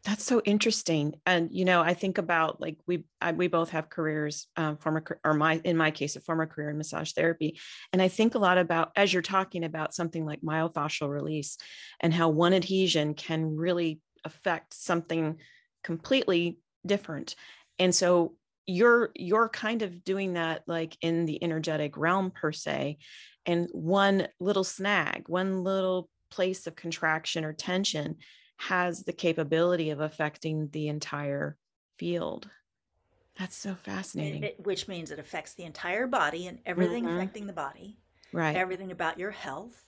That's 0.03 0.23
so 0.23 0.41
interesting. 0.45 1.13
And 1.27 1.49
you 1.51 1.63
know, 1.63 1.81
I 1.81 1.93
think 1.93 2.17
about 2.17 2.59
like 2.59 2.77
we 2.87 3.05
I, 3.21 3.33
we 3.33 3.47
both 3.47 3.69
have 3.69 3.89
careers, 3.89 4.47
um, 4.57 4.77
former 4.77 5.03
or 5.23 5.35
my 5.35 5.61
in 5.63 5.77
my 5.77 5.91
case, 5.91 6.15
a 6.15 6.21
former 6.21 6.47
career 6.47 6.71
in 6.71 6.77
massage 6.77 7.11
therapy, 7.11 7.59
and 7.93 8.01
I 8.01 8.07
think 8.07 8.33
a 8.33 8.39
lot 8.39 8.57
about 8.57 8.91
as 8.95 9.13
you're 9.13 9.21
talking 9.21 9.63
about 9.63 9.93
something 9.93 10.25
like 10.25 10.41
myofascial 10.41 11.07
release, 11.07 11.57
and 11.99 12.11
how 12.11 12.29
one 12.29 12.53
adhesion 12.53 13.13
can 13.13 13.55
really 13.55 14.01
affect 14.25 14.73
something 14.73 15.37
completely 15.83 16.57
different. 16.85 17.35
And 17.77 17.93
so 17.93 18.33
you're 18.65 19.11
you're 19.13 19.49
kind 19.49 19.83
of 19.83 20.03
doing 20.03 20.33
that 20.33 20.63
like 20.65 20.97
in 21.01 21.25
the 21.25 21.43
energetic 21.43 21.95
realm 21.95 22.31
per 22.31 22.51
se, 22.51 22.97
and 23.45 23.67
one 23.71 24.27
little 24.39 24.63
snag, 24.63 25.29
one 25.29 25.63
little 25.63 26.09
place 26.31 26.65
of 26.65 26.75
contraction 26.75 27.43
or 27.45 27.53
tension 27.53 28.15
has 28.61 29.03
the 29.03 29.13
capability 29.13 29.89
of 29.89 29.99
affecting 29.99 30.69
the 30.69 30.87
entire 30.87 31.57
field. 31.97 32.47
That's 33.39 33.55
so 33.55 33.73
fascinating. 33.73 34.43
It, 34.43 34.59
which 34.63 34.87
means 34.87 35.09
it 35.09 35.17
affects 35.17 35.55
the 35.55 35.63
entire 35.63 36.05
body 36.05 36.45
and 36.45 36.59
everything 36.65 37.05
mm-hmm. 37.05 37.17
affecting 37.17 37.47
the 37.47 37.53
body. 37.53 37.97
Right. 38.31 38.55
Everything 38.55 38.91
about 38.91 39.17
your 39.17 39.31
health, 39.31 39.87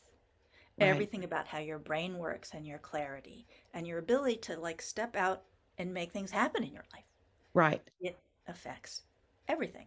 right. 0.80 0.88
everything 0.88 1.24
about 1.24 1.48
how 1.48 1.60
your 1.60 1.78
brain 1.78 2.18
works 2.18 2.52
and 2.56 2.66
your 2.66 2.80
clarity 2.80 3.46
and 3.76 3.86
your 3.86 4.00
ability 4.00 4.38
to 4.38 4.60
like 4.60 4.82
step 4.82 5.16
out 5.16 5.44
and 5.78 5.94
make 5.94 6.12
things 6.12 6.32
happen 6.32 6.64
in 6.64 6.74
your 6.74 6.86
life. 6.94 7.06
Right. 7.54 7.82
It 8.02 8.18
affects 8.48 9.04
everything. 9.48 9.86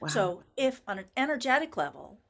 Wow. 0.00 0.08
So, 0.08 0.42
if 0.56 0.80
on 0.88 0.98
an 0.98 1.06
energetic 1.16 1.76
level, 1.76 2.20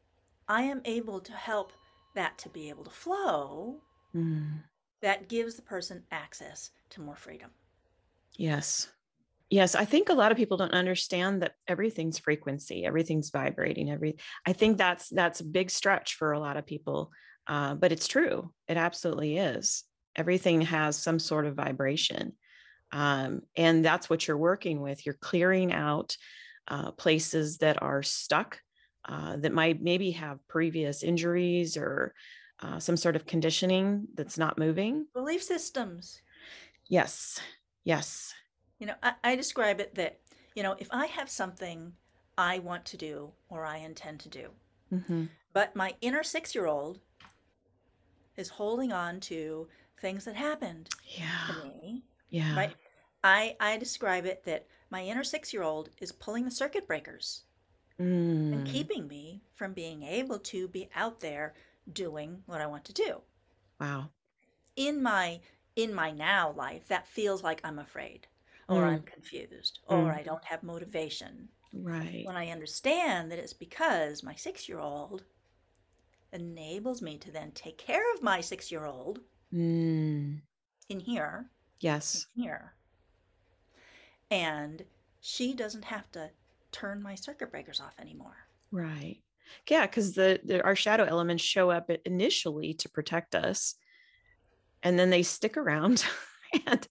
I 0.48 0.62
am 0.62 0.80
able 0.84 1.20
to 1.20 1.32
help 1.32 1.72
that 2.16 2.36
to 2.38 2.48
be 2.48 2.68
able 2.68 2.84
to 2.84 2.90
flow, 2.90 3.76
mm 4.12 4.62
that 5.00 5.28
gives 5.28 5.54
the 5.54 5.62
person 5.62 6.02
access 6.10 6.70
to 6.90 7.00
more 7.00 7.16
freedom. 7.16 7.50
Yes. 8.36 8.88
Yes, 9.50 9.74
I 9.74 9.86
think 9.86 10.08
a 10.08 10.14
lot 10.14 10.30
of 10.30 10.36
people 10.36 10.58
don't 10.58 10.72
understand 10.72 11.42
that 11.42 11.54
everything's 11.66 12.18
frequency, 12.18 12.84
everything's 12.84 13.30
vibrating. 13.30 13.90
Every 13.90 14.16
I 14.46 14.52
think 14.52 14.76
that's 14.76 15.08
that's 15.08 15.40
a 15.40 15.44
big 15.44 15.70
stretch 15.70 16.16
for 16.16 16.32
a 16.32 16.38
lot 16.38 16.58
of 16.58 16.66
people, 16.66 17.10
uh, 17.46 17.74
but 17.74 17.90
it's 17.90 18.06
true. 18.06 18.52
It 18.68 18.76
absolutely 18.76 19.38
is. 19.38 19.84
Everything 20.14 20.60
has 20.62 20.96
some 20.96 21.18
sort 21.18 21.46
of 21.46 21.54
vibration, 21.54 22.34
um, 22.92 23.40
and 23.56 23.82
that's 23.82 24.10
what 24.10 24.28
you're 24.28 24.36
working 24.36 24.82
with. 24.82 25.06
You're 25.06 25.14
clearing 25.14 25.72
out 25.72 26.14
uh, 26.66 26.90
places 26.92 27.58
that 27.58 27.82
are 27.82 28.02
stuck, 28.02 28.60
uh, 29.08 29.38
that 29.38 29.54
might 29.54 29.80
maybe 29.82 30.10
have 30.10 30.46
previous 30.48 31.02
injuries 31.02 31.78
or 31.78 32.12
uh, 32.60 32.78
some 32.78 32.96
sort 32.96 33.16
of 33.16 33.26
conditioning 33.26 34.08
that's 34.14 34.38
not 34.38 34.58
moving. 34.58 35.06
Belief 35.12 35.42
systems. 35.42 36.20
Yes. 36.86 37.40
Yes. 37.84 38.34
You 38.78 38.86
know, 38.86 38.94
I, 39.02 39.12
I 39.24 39.36
describe 39.36 39.80
it 39.80 39.94
that, 39.96 40.18
you 40.54 40.62
know, 40.62 40.76
if 40.78 40.88
I 40.90 41.06
have 41.06 41.30
something 41.30 41.92
I 42.36 42.58
want 42.60 42.84
to 42.86 42.96
do 42.96 43.32
or 43.48 43.64
I 43.64 43.78
intend 43.78 44.20
to 44.20 44.28
do, 44.28 44.48
mm-hmm. 44.92 45.24
but 45.52 45.74
my 45.76 45.94
inner 46.00 46.22
six 46.22 46.54
year 46.54 46.66
old 46.66 47.00
is 48.36 48.48
holding 48.48 48.92
on 48.92 49.20
to 49.20 49.68
things 50.00 50.24
that 50.24 50.36
happened 50.36 50.88
yeah. 51.04 51.26
to 51.48 51.64
me. 51.64 52.02
Yeah. 52.30 52.56
Right. 52.56 52.74
I, 53.24 53.56
I 53.58 53.76
describe 53.78 54.26
it 54.26 54.44
that 54.44 54.66
my 54.90 55.02
inner 55.02 55.24
six 55.24 55.52
year 55.52 55.62
old 55.62 55.90
is 56.00 56.12
pulling 56.12 56.44
the 56.44 56.50
circuit 56.50 56.86
breakers 56.86 57.42
mm. 58.00 58.52
and 58.52 58.66
keeping 58.66 59.06
me 59.08 59.42
from 59.54 59.72
being 59.72 60.02
able 60.02 60.38
to 60.38 60.68
be 60.68 60.88
out 60.94 61.20
there 61.20 61.54
doing 61.92 62.42
what 62.46 62.60
I 62.60 62.66
want 62.66 62.84
to 62.86 62.92
do. 62.92 63.20
Wow. 63.80 64.10
In 64.76 65.02
my 65.02 65.40
in 65.76 65.94
my 65.94 66.10
now 66.10 66.52
life, 66.56 66.88
that 66.88 67.06
feels 67.06 67.42
like 67.42 67.60
I'm 67.62 67.78
afraid 67.78 68.26
or 68.68 68.82
mm. 68.82 68.88
I'm 68.88 69.02
confused 69.02 69.78
or 69.86 69.98
mm. 69.98 70.18
I 70.18 70.22
don't 70.22 70.44
have 70.44 70.62
motivation. 70.62 71.48
Right. 71.72 72.22
When 72.24 72.36
I 72.36 72.48
understand 72.50 73.30
that 73.30 73.38
it's 73.38 73.52
because 73.52 74.22
my 74.22 74.34
6-year-old 74.34 75.22
enables 76.32 77.00
me 77.00 77.18
to 77.18 77.30
then 77.30 77.52
take 77.52 77.78
care 77.78 78.12
of 78.14 78.22
my 78.22 78.40
6-year-old 78.40 79.20
mm. 79.54 80.40
in 80.88 81.00
here. 81.00 81.46
Yes. 81.80 82.26
In 82.36 82.42
here. 82.42 82.74
And 84.30 84.84
she 85.20 85.54
doesn't 85.54 85.84
have 85.84 86.10
to 86.12 86.30
turn 86.72 87.02
my 87.02 87.14
circuit 87.14 87.50
breakers 87.50 87.80
off 87.80 88.00
anymore. 88.00 88.36
Right. 88.72 89.18
Yeah, 89.68 89.86
because 89.86 90.14
the, 90.14 90.40
the 90.44 90.62
our 90.62 90.76
shadow 90.76 91.04
elements 91.04 91.42
show 91.42 91.70
up 91.70 91.90
initially 92.04 92.74
to 92.74 92.88
protect 92.88 93.34
us, 93.34 93.74
and 94.82 94.98
then 94.98 95.10
they 95.10 95.22
stick 95.22 95.56
around, 95.56 96.04
and 96.66 96.86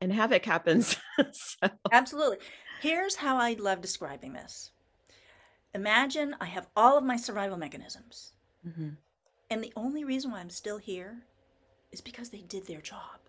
and 0.00 0.12
havoc 0.12 0.44
happens. 0.44 0.96
so. 1.32 1.68
Absolutely. 1.90 2.38
Here's 2.80 3.16
how 3.16 3.36
I 3.36 3.54
love 3.54 3.80
describing 3.80 4.32
this. 4.32 4.72
Imagine 5.74 6.36
I 6.40 6.46
have 6.46 6.68
all 6.76 6.98
of 6.98 7.04
my 7.04 7.16
survival 7.16 7.56
mechanisms, 7.56 8.32
mm-hmm. 8.66 8.90
and 9.50 9.64
the 9.64 9.72
only 9.76 10.04
reason 10.04 10.30
why 10.30 10.40
I'm 10.40 10.50
still 10.50 10.78
here 10.78 11.22
is 11.92 12.00
because 12.00 12.30
they 12.30 12.42
did 12.42 12.66
their 12.66 12.80
job. 12.80 13.20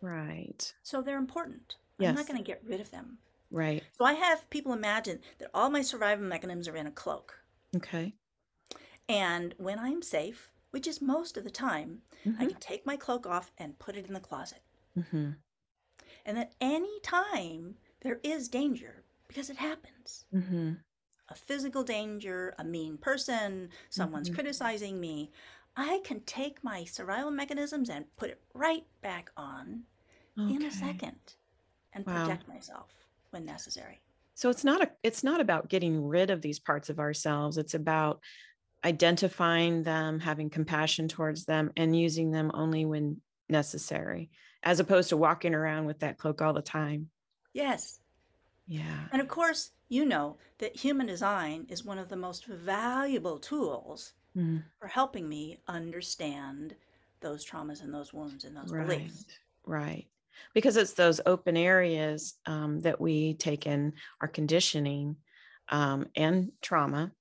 Right. 0.00 0.72
So 0.82 1.02
they're 1.02 1.18
important. 1.18 1.76
Yes. 1.98 2.10
I'm 2.10 2.14
not 2.16 2.26
going 2.26 2.38
to 2.38 2.44
get 2.44 2.62
rid 2.66 2.80
of 2.80 2.90
them. 2.90 3.18
Right. 3.50 3.82
So 3.98 4.04
I 4.04 4.14
have 4.14 4.48
people 4.50 4.72
imagine 4.72 5.20
that 5.38 5.50
all 5.54 5.70
my 5.70 5.82
survival 5.82 6.26
mechanisms 6.26 6.68
are 6.68 6.76
in 6.76 6.86
a 6.86 6.90
cloak. 6.90 7.38
Okay. 7.76 8.14
And 9.08 9.54
when 9.58 9.78
I'm 9.78 10.02
safe, 10.02 10.50
which 10.74 10.88
is 10.88 11.00
most 11.00 11.36
of 11.36 11.44
the 11.44 11.50
time. 11.50 11.98
I 12.40 12.46
can 12.46 12.56
take 12.58 12.84
my 12.84 12.96
cloak 12.96 13.28
off 13.28 13.52
and 13.58 13.78
put 13.78 13.96
it 13.96 14.08
in 14.08 14.12
the 14.12 14.18
closet. 14.18 14.58
Mm-hmm. 14.98 15.30
And 16.26 16.36
that 16.36 16.54
any 16.60 16.98
time 17.04 17.76
there 18.00 18.18
is 18.24 18.48
danger, 18.48 19.04
because 19.28 19.50
it 19.50 19.56
happens 19.56 20.24
mm-hmm. 20.34 20.72
a 21.28 21.34
physical 21.34 21.84
danger, 21.84 22.54
a 22.58 22.64
mean 22.64 22.98
person, 22.98 23.68
someone's 23.88 24.28
mm-hmm. 24.28 24.34
criticizing 24.34 24.98
me 24.98 25.30
I 25.76 26.00
can 26.04 26.20
take 26.20 26.62
my 26.62 26.84
survival 26.84 27.30
mechanisms 27.30 27.88
and 27.88 28.04
put 28.16 28.30
it 28.30 28.40
right 28.54 28.84
back 29.02 29.30
on 29.36 29.82
in 30.36 30.64
a 30.64 30.70
second 30.70 31.34
and 31.92 32.04
wow. 32.06 32.22
protect 32.22 32.48
myself 32.48 32.90
when 33.30 33.44
necessary 33.44 34.00
so 34.34 34.50
it's 34.50 34.64
not 34.64 34.82
a 34.82 34.90
it's 35.02 35.24
not 35.24 35.40
about 35.40 35.68
getting 35.68 36.04
rid 36.04 36.30
of 36.30 36.42
these 36.42 36.58
parts 36.58 36.90
of 36.90 36.98
ourselves 36.98 37.58
it's 37.58 37.74
about 37.74 38.20
identifying 38.84 39.82
them 39.82 40.20
having 40.20 40.50
compassion 40.50 41.08
towards 41.08 41.44
them 41.44 41.70
and 41.76 41.98
using 41.98 42.30
them 42.30 42.50
only 42.54 42.84
when 42.84 43.20
necessary 43.48 44.30
as 44.62 44.80
opposed 44.80 45.10
to 45.10 45.16
walking 45.16 45.54
around 45.54 45.86
with 45.86 46.00
that 46.00 46.18
cloak 46.18 46.42
all 46.42 46.52
the 46.52 46.62
time 46.62 47.08
yes 47.52 48.00
yeah 48.66 49.06
and 49.12 49.20
of 49.20 49.28
course 49.28 49.70
you 49.88 50.04
know 50.04 50.36
that 50.58 50.76
human 50.76 51.06
design 51.06 51.66
is 51.68 51.84
one 51.84 51.98
of 51.98 52.08
the 52.08 52.16
most 52.16 52.46
valuable 52.46 53.38
tools 53.38 54.12
mm. 54.36 54.62
for 54.78 54.88
helping 54.88 55.28
me 55.28 55.58
understand 55.68 56.74
those 57.20 57.44
traumas 57.44 57.82
and 57.82 57.92
those 57.92 58.12
wounds 58.12 58.44
and 58.44 58.56
those 58.56 58.70
right. 58.70 58.86
beliefs 58.86 59.26
right 59.66 60.06
because 60.54 60.76
it's 60.76 60.94
those 60.94 61.20
open 61.26 61.56
areas 61.56 62.34
um, 62.46 62.80
that 62.80 63.00
we 63.00 63.34
take 63.34 63.66
in 63.66 63.92
our 64.20 64.28
conditioning 64.28 65.16
um, 65.68 66.06
and 66.14 66.52
trauma 66.62 67.12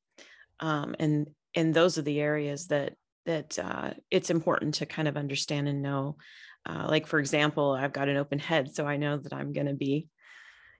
um, 0.60 0.96
and 1.00 1.30
and 1.56 1.74
those 1.74 1.98
are 1.98 2.04
the 2.04 2.20
areas 2.20 2.68
that 2.68 2.94
that 3.26 3.58
uh, 3.60 3.92
it's 4.12 4.30
important 4.30 4.76
to 4.76 4.86
kind 4.86 5.08
of 5.08 5.18
understand 5.18 5.68
and 5.68 5.82
know 5.82 6.18
uh, 6.66 6.88
like 6.90 7.08
for 7.08 7.20
example 7.20 7.72
i've 7.72 7.94
got 7.94 8.10
an 8.10 8.18
open 8.18 8.40
head 8.40 8.74
so 8.74 8.86
i 8.86 8.98
know 8.98 9.18
that 9.18 9.34
i'm 9.34 9.54
going 9.54 9.68
to 9.68 9.74
be 9.74 10.08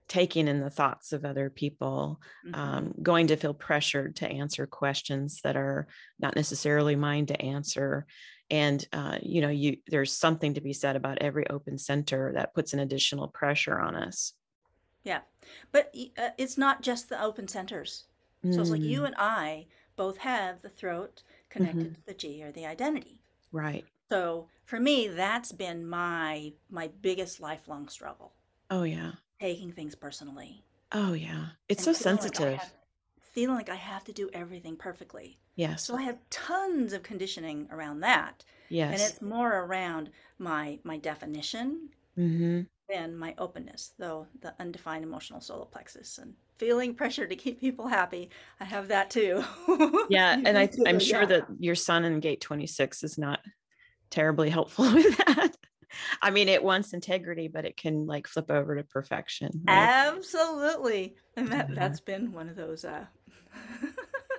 taking 0.08 0.48
in 0.48 0.60
the 0.60 0.70
thoughts 0.70 1.12
of 1.12 1.24
other 1.24 1.48
people 1.48 2.20
mm-hmm. 2.46 2.60
um, 2.60 2.94
going 3.02 3.28
to 3.28 3.36
feel 3.36 3.54
pressured 3.54 4.16
to 4.16 4.28
answer 4.28 4.66
questions 4.66 5.40
that 5.44 5.56
are 5.56 5.86
not 6.18 6.36
necessarily 6.36 6.94
mine 6.94 7.26
to 7.26 7.40
answer 7.40 8.06
and 8.50 8.86
uh, 8.92 9.18
you 9.22 9.40
know 9.40 9.48
you 9.48 9.78
there's 9.88 10.12
something 10.12 10.54
to 10.54 10.60
be 10.60 10.72
said 10.72 10.96
about 10.96 11.18
every 11.20 11.48
open 11.50 11.78
center 11.78 12.32
that 12.34 12.54
puts 12.54 12.72
an 12.72 12.80
additional 12.80 13.28
pressure 13.28 13.78
on 13.78 13.94
us 13.94 14.34
yeah 15.04 15.20
but 15.72 15.94
uh, 16.18 16.30
it's 16.38 16.58
not 16.58 16.82
just 16.82 17.08
the 17.08 17.22
open 17.22 17.48
centers 17.48 18.04
so 18.50 18.60
it's 18.60 18.68
like 18.68 18.82
you 18.82 19.00
mm. 19.00 19.06
and 19.06 19.14
i 19.16 19.64
both 19.96 20.18
have 20.18 20.60
the 20.60 20.68
throat 20.68 21.22
connected 21.48 21.86
mm-hmm. 21.86 21.94
to 21.94 22.06
the 22.06 22.12
g 22.12 22.42
or 22.42 22.52
the 22.52 22.66
identity 22.66 23.22
right 23.52 23.86
so 24.10 24.46
for 24.66 24.78
me 24.78 25.08
that's 25.08 25.50
been 25.50 25.88
my 25.88 26.52
my 26.68 26.90
biggest 27.00 27.40
lifelong 27.40 27.88
struggle 27.88 28.32
oh 28.70 28.82
yeah 28.82 29.12
taking 29.40 29.72
things 29.72 29.94
personally 29.94 30.62
Oh 30.94 31.12
yeah. 31.12 31.46
It's 31.68 31.82
so 31.82 31.92
feeling 31.92 32.16
like 32.18 32.22
sensitive. 32.24 32.58
have, 32.58 32.72
feeling 33.34 33.56
like 33.56 33.68
I 33.68 33.74
have 33.74 34.04
to 34.04 34.12
do 34.12 34.30
everything 34.32 34.76
perfectly. 34.76 35.38
Yes. 35.56 35.84
So 35.84 35.96
I 35.96 36.02
have 36.02 36.18
tons 36.30 36.92
of 36.92 37.02
conditioning 37.02 37.68
around 37.70 38.00
that. 38.00 38.44
Yes. 38.68 38.92
And 38.92 39.02
it's 39.02 39.22
more 39.22 39.60
around 39.64 40.10
my 40.38 40.78
my 40.84 40.96
definition 40.96 41.90
mm-hmm. 42.18 42.62
than 42.88 43.16
my 43.16 43.34
openness, 43.38 43.92
though 43.98 44.26
the 44.40 44.54
undefined 44.60 45.04
emotional 45.04 45.40
solar 45.40 45.66
plexus 45.66 46.18
and 46.18 46.34
feeling 46.58 46.94
pressure 46.94 47.26
to 47.26 47.36
keep 47.36 47.60
people 47.60 47.88
happy. 47.88 48.30
I 48.60 48.64
have 48.64 48.88
that 48.88 49.10
too. 49.10 49.44
yeah. 50.08 50.40
and 50.44 50.56
I, 50.56 50.68
I'm 50.86 51.00
sure 51.00 51.20
yeah. 51.20 51.26
that 51.26 51.46
your 51.58 51.74
sun 51.74 52.04
in 52.04 52.20
gate 52.20 52.40
26 52.40 53.02
is 53.02 53.18
not 53.18 53.40
terribly 54.10 54.50
helpful 54.50 54.84
with 54.94 55.16
that. 55.18 55.50
I 56.22 56.30
mean, 56.30 56.48
it 56.48 56.62
wants 56.62 56.92
integrity, 56.92 57.48
but 57.48 57.64
it 57.64 57.76
can 57.76 58.06
like 58.06 58.26
flip 58.26 58.50
over 58.50 58.76
to 58.76 58.84
perfection. 58.84 59.62
Right? 59.66 59.76
Absolutely. 59.76 61.14
And 61.36 61.48
that, 61.52 61.68
yeah. 61.68 61.74
that's 61.74 62.00
been 62.00 62.32
one 62.32 62.48
of 62.48 62.56
those, 62.56 62.84
uh, 62.84 63.04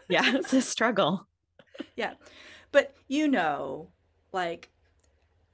yeah, 0.10 0.36
it's 0.36 0.54
a 0.54 0.62
struggle. 0.62 1.28
Yeah. 1.96 2.14
But 2.72 2.94
you 3.08 3.28
know, 3.28 3.92
like 4.34 4.70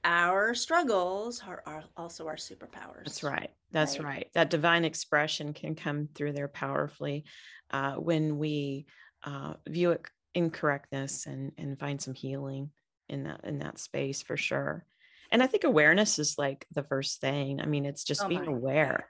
our 0.04 0.54
struggles 0.54 1.42
are, 1.46 1.62
are 1.66 1.84
also 1.96 2.26
our 2.26 2.36
superpowers. 2.36 3.04
That's 3.04 3.22
right. 3.22 3.50
That's 3.70 3.98
right. 3.98 4.06
right. 4.06 4.26
That 4.34 4.50
divine 4.50 4.84
expression 4.84 5.54
can 5.54 5.74
come 5.74 6.08
through 6.14 6.32
there 6.32 6.48
powerfully 6.48 7.24
uh, 7.70 7.94
when 7.94 8.38
we 8.38 8.86
uh, 9.24 9.54
view 9.68 9.92
it 9.92 10.04
incorrectness 10.34 11.26
and 11.26 11.52
and 11.58 11.78
find 11.78 12.00
some 12.00 12.14
healing 12.14 12.70
in 13.08 13.24
that 13.24 13.40
in 13.44 13.58
that 13.60 13.78
space 13.78 14.22
for 14.22 14.36
sure. 14.36 14.84
And 15.30 15.42
I 15.42 15.46
think 15.46 15.64
awareness 15.64 16.18
is 16.18 16.36
like 16.36 16.66
the 16.72 16.82
first 16.82 17.20
thing. 17.20 17.60
I 17.60 17.66
mean, 17.66 17.86
it's 17.86 18.04
just 18.04 18.24
oh 18.24 18.28
being 18.28 18.46
aware 18.46 19.06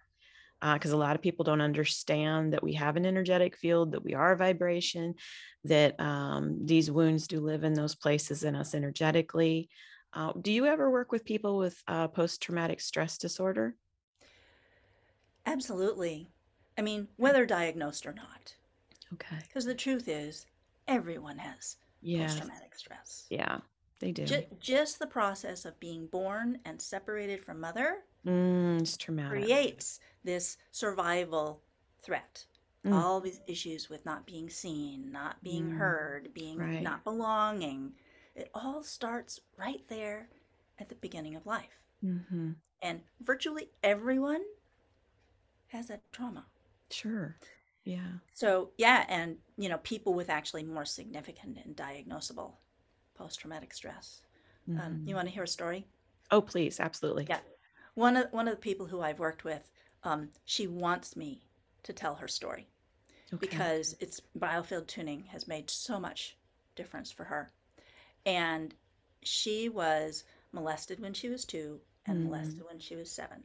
because 0.62 0.92
uh, 0.92 0.96
a 0.96 0.98
lot 0.98 1.16
of 1.16 1.22
people 1.22 1.44
don't 1.44 1.60
understand 1.60 2.52
that 2.52 2.62
we 2.62 2.74
have 2.74 2.96
an 2.96 3.04
energetic 3.04 3.56
field, 3.56 3.92
that 3.92 4.04
we 4.04 4.14
are 4.14 4.32
a 4.32 4.36
vibration, 4.36 5.14
that 5.64 5.98
um, 6.00 6.58
these 6.64 6.90
wounds 6.90 7.26
do 7.26 7.40
live 7.40 7.64
in 7.64 7.74
those 7.74 7.96
places 7.96 8.44
in 8.44 8.54
us 8.54 8.74
energetically. 8.74 9.68
Uh, 10.14 10.32
do 10.40 10.52
you 10.52 10.66
ever 10.66 10.90
work 10.90 11.10
with 11.10 11.24
people 11.24 11.58
with 11.58 11.82
uh, 11.88 12.06
post 12.06 12.40
traumatic 12.40 12.80
stress 12.80 13.18
disorder? 13.18 13.74
Absolutely. 15.46 16.28
I 16.78 16.82
mean, 16.82 17.08
whether 17.16 17.44
diagnosed 17.44 18.06
or 18.06 18.12
not. 18.12 18.54
Okay. 19.14 19.36
Because 19.46 19.64
the 19.64 19.74
truth 19.74 20.06
is, 20.06 20.46
everyone 20.86 21.38
has 21.38 21.76
yeah. 22.02 22.26
post 22.26 22.38
traumatic 22.38 22.74
stress. 22.76 23.26
Yeah, 23.30 23.58
they 24.00 24.12
do. 24.12 24.24
Just, 24.24 24.44
just, 24.60 24.98
the 24.98 25.06
process 25.06 25.64
of 25.64 25.78
being 25.80 26.06
born 26.06 26.58
and 26.64 26.80
separated 26.80 27.44
from 27.44 27.60
mother 27.60 27.98
mm, 28.26 28.80
it's 28.80 28.96
traumatic. 28.96 29.44
creates 29.44 30.00
this 30.24 30.58
survival 30.70 31.62
threat. 32.02 32.44
Mm. 32.86 32.94
All 32.94 33.20
these 33.20 33.40
issues 33.46 33.88
with 33.88 34.04
not 34.04 34.26
being 34.26 34.50
seen, 34.50 35.12
not 35.12 35.42
being 35.42 35.66
mm. 35.66 35.78
heard, 35.78 36.34
being 36.34 36.58
right. 36.58 36.82
not 36.82 37.04
belonging. 37.04 37.92
It 38.34 38.50
all 38.54 38.82
starts 38.82 39.40
right 39.56 39.82
there 39.88 40.28
at 40.78 40.88
the 40.88 40.96
beginning 40.96 41.36
of 41.36 41.46
life. 41.46 41.78
Mm-hmm. 42.04 42.52
And 42.82 43.00
virtually 43.22 43.70
everyone 43.84 44.42
has 45.68 45.86
that 45.88 46.02
trauma. 46.12 46.46
Sure. 46.90 47.36
Yeah. 47.84 48.18
So, 48.32 48.70
yeah. 48.78 49.04
And, 49.08 49.36
you 49.56 49.68
know, 49.68 49.78
people 49.78 50.14
with 50.14 50.28
actually 50.30 50.64
more 50.64 50.84
significant 50.84 51.58
and 51.64 51.76
diagnosable 51.76 52.54
post 53.14 53.40
traumatic 53.40 53.72
stress. 53.74 54.22
Mm-hmm. 54.68 54.80
Um, 54.80 54.92
you 54.92 54.98
mm-hmm. 54.98 55.14
want 55.14 55.28
to 55.28 55.34
hear 55.34 55.44
a 55.44 55.48
story? 55.48 55.86
Oh, 56.30 56.40
please. 56.40 56.80
Absolutely. 56.80 57.26
Yeah. 57.28 57.40
One 57.94 58.16
of, 58.16 58.32
one 58.32 58.48
of 58.48 58.54
the 58.54 58.60
people 58.60 58.86
who 58.86 59.00
I've 59.00 59.18
worked 59.18 59.44
with, 59.44 59.70
um, 60.04 60.28
she 60.44 60.66
wants 60.66 61.16
me 61.16 61.40
to 61.84 61.92
tell 61.92 62.14
her 62.14 62.28
story 62.28 62.66
okay. 63.32 63.38
because 63.40 63.96
it's 64.00 64.20
biofield 64.38 64.86
tuning 64.86 65.24
has 65.24 65.48
made 65.48 65.70
so 65.70 65.98
much 65.98 66.36
difference 66.76 67.10
for 67.10 67.24
her. 67.24 67.50
And 68.24 68.74
she 69.22 69.68
was 69.68 70.24
molested 70.52 71.00
when 71.00 71.12
she 71.12 71.28
was 71.28 71.44
two 71.44 71.80
and 72.06 72.20
mm. 72.20 72.24
molested 72.24 72.62
when 72.66 72.78
she 72.78 72.96
was 72.96 73.10
seven 73.10 73.42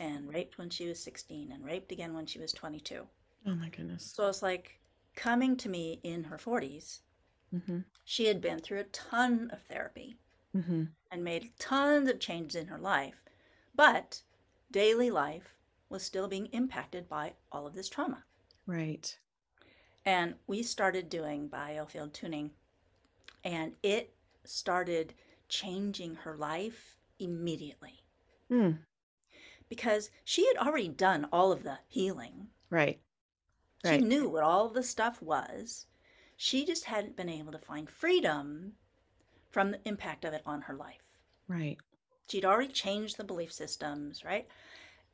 and 0.00 0.32
raped 0.32 0.58
when 0.58 0.70
she 0.70 0.86
was 0.86 0.98
16 1.00 1.52
and 1.52 1.64
raped 1.64 1.92
again 1.92 2.14
when 2.14 2.26
she 2.26 2.38
was 2.38 2.52
22. 2.52 3.06
Oh 3.46 3.54
my 3.54 3.68
goodness. 3.68 4.12
So 4.14 4.28
it's 4.28 4.42
like 4.42 4.78
coming 5.16 5.56
to 5.58 5.68
me 5.68 6.00
in 6.02 6.24
her 6.24 6.36
40s. 6.36 7.00
Mm-hmm. 7.54 7.78
She 8.04 8.26
had 8.26 8.40
been 8.40 8.60
through 8.60 8.80
a 8.80 8.84
ton 8.84 9.50
of 9.52 9.62
therapy 9.62 10.16
mm-hmm. 10.56 10.84
and 11.10 11.24
made 11.24 11.50
tons 11.58 12.08
of 12.08 12.20
changes 12.20 12.60
in 12.60 12.68
her 12.68 12.78
life, 12.78 13.22
but 13.74 14.22
daily 14.70 15.10
life 15.10 15.54
was 15.90 16.02
still 16.02 16.28
being 16.28 16.46
impacted 16.46 17.08
by 17.08 17.34
all 17.52 17.66
of 17.66 17.74
this 17.74 17.88
trauma. 17.88 18.24
Right. 18.66 19.18
And 20.06 20.36
we 20.46 20.62
started 20.62 21.10
doing 21.10 21.50
biofield 21.50 22.14
tuning, 22.14 22.52
and 23.44 23.72
it 23.82 24.14
started 24.44 25.12
changing 25.48 26.14
her 26.14 26.36
life 26.36 26.96
immediately. 27.18 28.04
Mm. 28.50 28.78
Because 29.68 30.10
she 30.24 30.46
had 30.46 30.56
already 30.56 30.88
done 30.88 31.26
all 31.32 31.52
of 31.52 31.62
the 31.62 31.78
healing. 31.88 32.48
Right. 32.70 33.00
Right. 33.84 34.00
She 34.00 34.06
knew 34.06 34.28
what 34.28 34.42
all 34.42 34.68
the 34.68 34.82
stuff 34.82 35.20
was. 35.20 35.86
She 36.36 36.64
just 36.64 36.84
hadn't 36.84 37.16
been 37.16 37.28
able 37.28 37.52
to 37.52 37.58
find 37.58 37.88
freedom 37.88 38.72
from 39.50 39.72
the 39.72 39.80
impact 39.84 40.24
of 40.24 40.32
it 40.32 40.42
on 40.46 40.62
her 40.62 40.74
life. 40.74 41.02
Right. 41.48 41.78
She'd 42.28 42.44
already 42.44 42.72
changed 42.72 43.16
the 43.16 43.24
belief 43.24 43.52
systems, 43.52 44.24
right? 44.24 44.46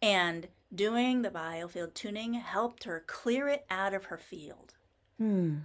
And 0.02 0.46
doing 0.76 1.22
the 1.22 1.30
biofield 1.30 1.94
tuning 1.94 2.34
helped 2.34 2.84
her 2.84 3.04
clear 3.06 3.48
it 3.48 3.66
out 3.70 3.94
of 3.94 4.06
her 4.06 4.18
field. 4.18 4.74
Hmm. 5.18 5.56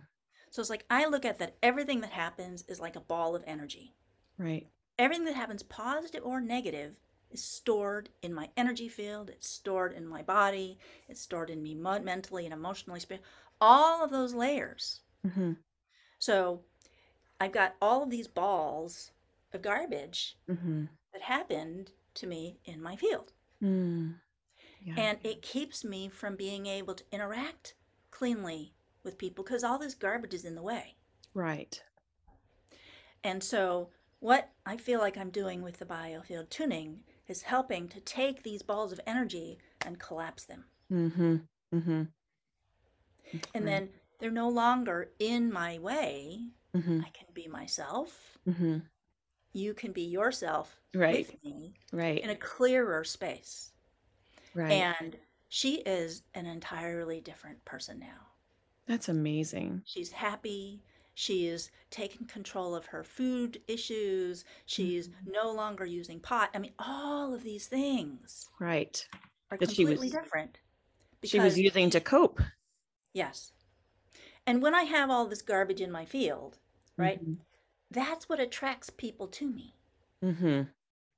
So 0.49 0.61
it's 0.61 0.69
like 0.69 0.85
I 0.89 1.05
look 1.05 1.25
at 1.25 1.39
that 1.39 1.55
everything 1.61 2.01
that 2.01 2.11
happens 2.11 2.63
is 2.67 2.79
like 2.79 2.95
a 2.95 3.01
ball 3.01 3.35
of 3.35 3.43
energy. 3.45 3.93
Right. 4.37 4.67
Everything 4.97 5.25
that 5.25 5.35
happens, 5.35 5.63
positive 5.63 6.23
or 6.23 6.41
negative, 6.41 6.95
is 7.31 7.43
stored 7.43 8.09
in 8.21 8.33
my 8.33 8.49
energy 8.57 8.89
field. 8.89 9.29
It's 9.29 9.47
stored 9.47 9.93
in 9.93 10.05
my 10.05 10.21
body. 10.21 10.77
It's 11.07 11.21
stored 11.21 11.49
in 11.49 11.63
me 11.63 11.73
mentally 11.75 12.45
and 12.45 12.53
emotionally. 12.53 12.99
All 13.59 14.03
of 14.03 14.11
those 14.11 14.33
layers. 14.33 15.01
Mm-hmm. 15.25 15.53
So 16.19 16.61
I've 17.39 17.51
got 17.51 17.75
all 17.81 18.03
of 18.03 18.09
these 18.09 18.27
balls 18.27 19.11
of 19.53 19.61
garbage 19.61 20.37
mm-hmm. 20.49 20.85
that 21.13 21.21
happened 21.21 21.91
to 22.15 22.27
me 22.27 22.57
in 22.65 22.81
my 22.81 22.95
field. 22.95 23.31
Mm. 23.63 24.15
Yeah. 24.83 24.95
And 24.97 25.17
it 25.23 25.41
keeps 25.41 25.83
me 25.83 26.09
from 26.09 26.35
being 26.35 26.65
able 26.65 26.95
to 26.95 27.03
interact 27.11 27.75
cleanly 28.09 28.73
with 29.03 29.17
people 29.17 29.43
because 29.43 29.63
all 29.63 29.77
this 29.77 29.93
garbage 29.93 30.33
is 30.33 30.45
in 30.45 30.55
the 30.55 30.61
way. 30.61 30.95
Right. 31.33 31.81
And 33.23 33.43
so, 33.43 33.89
what 34.19 34.49
I 34.65 34.77
feel 34.77 34.99
like 34.99 35.17
I'm 35.17 35.29
doing 35.29 35.61
with 35.61 35.79
the 35.79 35.85
biofield 35.85 36.49
tuning 36.49 36.99
is 37.27 37.41
helping 37.43 37.87
to 37.89 37.99
take 38.01 38.43
these 38.43 38.61
balls 38.61 38.91
of 38.91 38.99
energy 39.07 39.57
and 39.85 39.99
collapse 39.99 40.45
them. 40.45 40.65
Mm-hmm. 40.91 41.37
Mm-hmm. 41.73 42.03
And 43.55 43.67
then 43.67 43.89
they're 44.19 44.31
no 44.31 44.49
longer 44.49 45.11
in 45.19 45.51
my 45.51 45.79
way. 45.79 46.39
Mm-hmm. 46.75 47.01
I 47.01 47.09
can 47.09 47.27
be 47.33 47.47
myself. 47.47 48.37
Mm-hmm. 48.47 48.79
You 49.53 49.73
can 49.73 49.91
be 49.91 50.03
yourself 50.03 50.79
right. 50.93 51.27
with 51.27 51.43
me 51.43 51.73
right. 51.91 52.19
in 52.19 52.29
a 52.29 52.35
clearer 52.35 53.03
space. 53.03 53.70
Right. 54.53 54.71
And 54.71 55.17
she 55.49 55.75
is 55.77 56.23
an 56.33 56.45
entirely 56.45 57.21
different 57.21 57.63
person 57.65 57.99
now. 57.99 58.27
That's 58.87 59.09
amazing. 59.09 59.81
She's 59.85 60.11
happy. 60.11 60.81
She's 61.13 61.71
taken 61.89 62.25
control 62.25 62.73
of 62.73 62.85
her 62.87 63.03
food 63.03 63.61
issues. 63.67 64.45
She's 64.65 65.09
mm-hmm. 65.09 65.31
no 65.31 65.51
longer 65.51 65.85
using 65.85 66.19
pot. 66.19 66.49
I 66.55 66.59
mean, 66.59 66.73
all 66.79 67.33
of 67.33 67.43
these 67.43 67.67
things. 67.67 68.49
Right. 68.59 69.05
Are 69.51 69.57
that 69.57 69.65
completely 69.67 70.09
she 70.09 70.15
was, 70.15 70.23
different. 70.23 70.57
She 71.23 71.39
was 71.39 71.59
using 71.59 71.89
to 71.91 71.99
cope. 71.99 72.41
Yes. 73.13 73.51
And 74.47 74.61
when 74.61 74.73
I 74.73 74.83
have 74.83 75.09
all 75.09 75.27
this 75.27 75.41
garbage 75.41 75.81
in 75.81 75.91
my 75.91 76.05
field, 76.05 76.57
right, 76.97 77.21
mm-hmm. 77.21 77.33
that's 77.91 78.27
what 78.27 78.39
attracts 78.39 78.89
people 78.89 79.27
to 79.27 79.47
me. 79.47 79.75
Mm-hmm. 80.23 80.63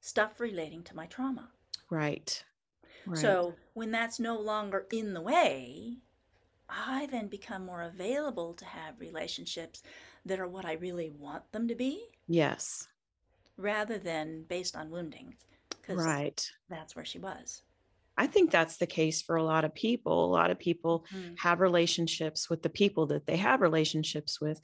Stuff 0.01 0.39
relating 0.39 0.83
to 0.83 0.95
my 0.95 1.05
trauma. 1.05 1.49
Right. 1.89 2.43
Right. 3.05 3.19
So 3.19 3.53
when 3.73 3.91
that's 3.91 4.19
no 4.19 4.39
longer 4.39 4.85
in 4.91 5.13
the 5.13 5.21
way, 5.21 5.97
I 6.69 7.07
then 7.11 7.27
become 7.27 7.65
more 7.65 7.83
available 7.83 8.53
to 8.55 8.65
have 8.65 8.99
relationships 8.99 9.83
that 10.25 10.39
are 10.39 10.47
what 10.47 10.65
I 10.65 10.73
really 10.73 11.11
want 11.19 11.51
them 11.51 11.67
to 11.67 11.75
be. 11.75 12.05
Yes. 12.27 12.87
Rather 13.57 13.97
than 13.97 14.43
based 14.47 14.75
on 14.75 14.89
wounding. 14.89 15.35
Right. 15.87 16.49
That's 16.69 16.95
where 16.95 17.05
she 17.05 17.19
was. 17.19 17.61
I 18.17 18.27
think 18.27 18.51
that's 18.51 18.77
the 18.77 18.85
case 18.85 19.21
for 19.21 19.35
a 19.35 19.43
lot 19.43 19.65
of 19.65 19.73
people. 19.73 20.25
A 20.25 20.31
lot 20.31 20.51
of 20.51 20.59
people 20.59 21.05
mm. 21.13 21.37
have 21.39 21.59
relationships 21.59 22.49
with 22.49 22.61
the 22.61 22.69
people 22.69 23.07
that 23.07 23.25
they 23.25 23.37
have 23.37 23.61
relationships 23.61 24.39
with 24.39 24.61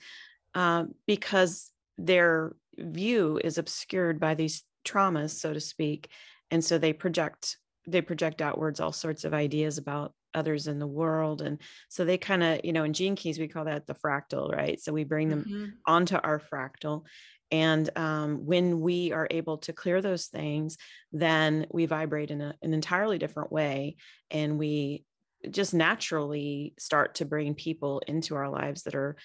um, 0.54 0.93
because 1.08 1.71
their 1.97 2.56
view 2.78 3.39
is 3.43 3.58
obscured 3.58 4.19
by 4.19 4.36
these 4.36 4.63
traumas, 4.86 5.32
so 5.32 5.54
to 5.54 5.60
speak. 5.60 6.10
And 6.52 6.63
so 6.63 6.78
they 6.78 6.93
project 6.93 7.58
they 7.87 8.01
project 8.01 8.41
outwards 8.41 8.79
all 8.79 8.91
sorts 8.91 9.23
of 9.23 9.33
ideas 9.33 9.77
about 9.77 10.13
others 10.33 10.67
in 10.67 10.79
the 10.79 10.87
world 10.87 11.41
and 11.41 11.59
so 11.89 12.05
they 12.05 12.17
kind 12.17 12.43
of 12.43 12.59
you 12.63 12.71
know 12.71 12.83
in 12.83 12.93
gene 12.93 13.15
keys 13.15 13.39
we 13.39 13.47
call 13.47 13.65
that 13.65 13.87
the 13.87 13.95
fractal 13.95 14.51
right 14.51 14.79
so 14.79 14.93
we 14.93 15.03
bring 15.03 15.29
them 15.29 15.43
mm-hmm. 15.43 15.65
onto 15.87 16.15
our 16.17 16.39
fractal 16.39 17.03
and 17.51 17.89
um, 17.97 18.45
when 18.45 18.79
we 18.79 19.11
are 19.11 19.27
able 19.31 19.57
to 19.57 19.73
clear 19.73 20.01
those 20.01 20.27
things 20.27 20.77
then 21.11 21.65
we 21.71 21.87
vibrate 21.87 22.29
in 22.29 22.41
a, 22.41 22.53
an 22.61 22.73
entirely 22.73 23.17
different 23.17 23.51
way 23.51 23.95
and 24.29 24.59
we 24.59 25.03
just 25.49 25.73
naturally 25.73 26.73
start 26.77 27.15
to 27.15 27.25
bring 27.25 27.55
people 27.55 28.01
into 28.05 28.35
our 28.35 28.49
lives 28.49 28.83
that 28.83 28.93
are 28.93 29.15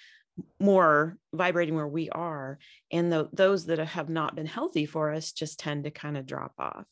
more 0.59 1.17
vibrating 1.33 1.75
where 1.75 1.87
we 1.87 2.09
are 2.09 2.57
and 2.91 3.11
the, 3.11 3.29
those 3.31 3.67
that 3.67 3.79
have 3.79 4.09
not 4.09 4.35
been 4.35 4.45
healthy 4.45 4.85
for 4.85 5.13
us 5.13 5.31
just 5.31 5.59
tend 5.59 5.83
to 5.83 5.91
kind 5.91 6.17
of 6.17 6.25
drop 6.25 6.53
off 6.57 6.85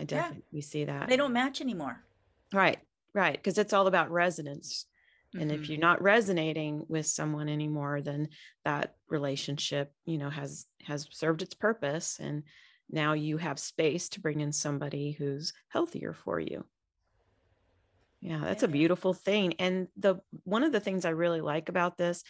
i 0.00 0.04
definitely 0.04 0.42
yeah. 0.50 0.62
see 0.62 0.84
that 0.84 1.08
they 1.08 1.16
don't 1.16 1.32
match 1.32 1.60
anymore 1.60 2.02
right 2.52 2.78
right 3.14 3.34
because 3.34 3.58
it's 3.58 3.72
all 3.72 3.86
about 3.86 4.10
resonance 4.10 4.86
mm-hmm. 5.34 5.42
and 5.42 5.52
if 5.52 5.60
mm-hmm. 5.60 5.72
you're 5.72 5.80
not 5.80 6.02
resonating 6.02 6.84
with 6.88 7.06
someone 7.06 7.48
anymore 7.48 8.00
then 8.00 8.28
that 8.64 8.94
relationship 9.08 9.92
you 10.04 10.18
know 10.18 10.30
has 10.30 10.66
has 10.84 11.06
served 11.10 11.42
its 11.42 11.54
purpose 11.54 12.18
and 12.20 12.42
now 12.90 13.12
you 13.12 13.36
have 13.36 13.58
space 13.58 14.08
to 14.08 14.20
bring 14.20 14.40
in 14.40 14.52
somebody 14.52 15.12
who's 15.12 15.52
healthier 15.68 16.12
for 16.12 16.40
you 16.40 16.64
yeah 18.20 18.40
that's 18.42 18.62
a 18.62 18.68
beautiful 18.68 19.14
thing 19.14 19.54
and 19.58 19.88
the 19.96 20.16
one 20.44 20.62
of 20.62 20.72
the 20.72 20.80
things 20.80 21.04
i 21.04 21.10
really 21.10 21.40
like 21.40 21.68
about 21.68 21.96
this 21.96 22.22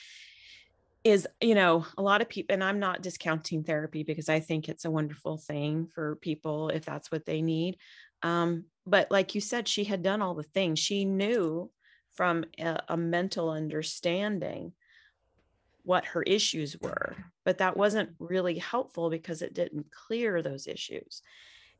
is 1.02 1.26
you 1.40 1.54
know 1.54 1.86
a 1.96 2.02
lot 2.02 2.20
of 2.20 2.28
people 2.28 2.52
and 2.52 2.62
i'm 2.62 2.78
not 2.78 3.00
discounting 3.00 3.64
therapy 3.64 4.02
because 4.02 4.28
i 4.28 4.38
think 4.38 4.68
it's 4.68 4.84
a 4.84 4.90
wonderful 4.90 5.38
thing 5.38 5.86
for 5.86 6.16
people 6.16 6.68
if 6.68 6.84
that's 6.84 7.10
what 7.10 7.24
they 7.24 7.40
need 7.40 7.78
um, 8.22 8.64
but 8.86 9.10
like 9.10 9.34
you 9.34 9.40
said 9.40 9.68
she 9.68 9.84
had 9.84 10.02
done 10.02 10.22
all 10.22 10.34
the 10.34 10.42
things. 10.42 10.78
She 10.78 11.04
knew 11.04 11.70
from 12.14 12.44
a, 12.58 12.80
a 12.88 12.96
mental 12.96 13.50
understanding 13.50 14.72
what 15.82 16.04
her 16.04 16.22
issues 16.22 16.76
were 16.78 17.16
but 17.44 17.58
that 17.58 17.76
wasn't 17.76 18.10
really 18.18 18.58
helpful 18.58 19.08
because 19.08 19.40
it 19.40 19.54
didn't 19.54 19.86
clear 19.90 20.42
those 20.42 20.66
issues 20.66 21.22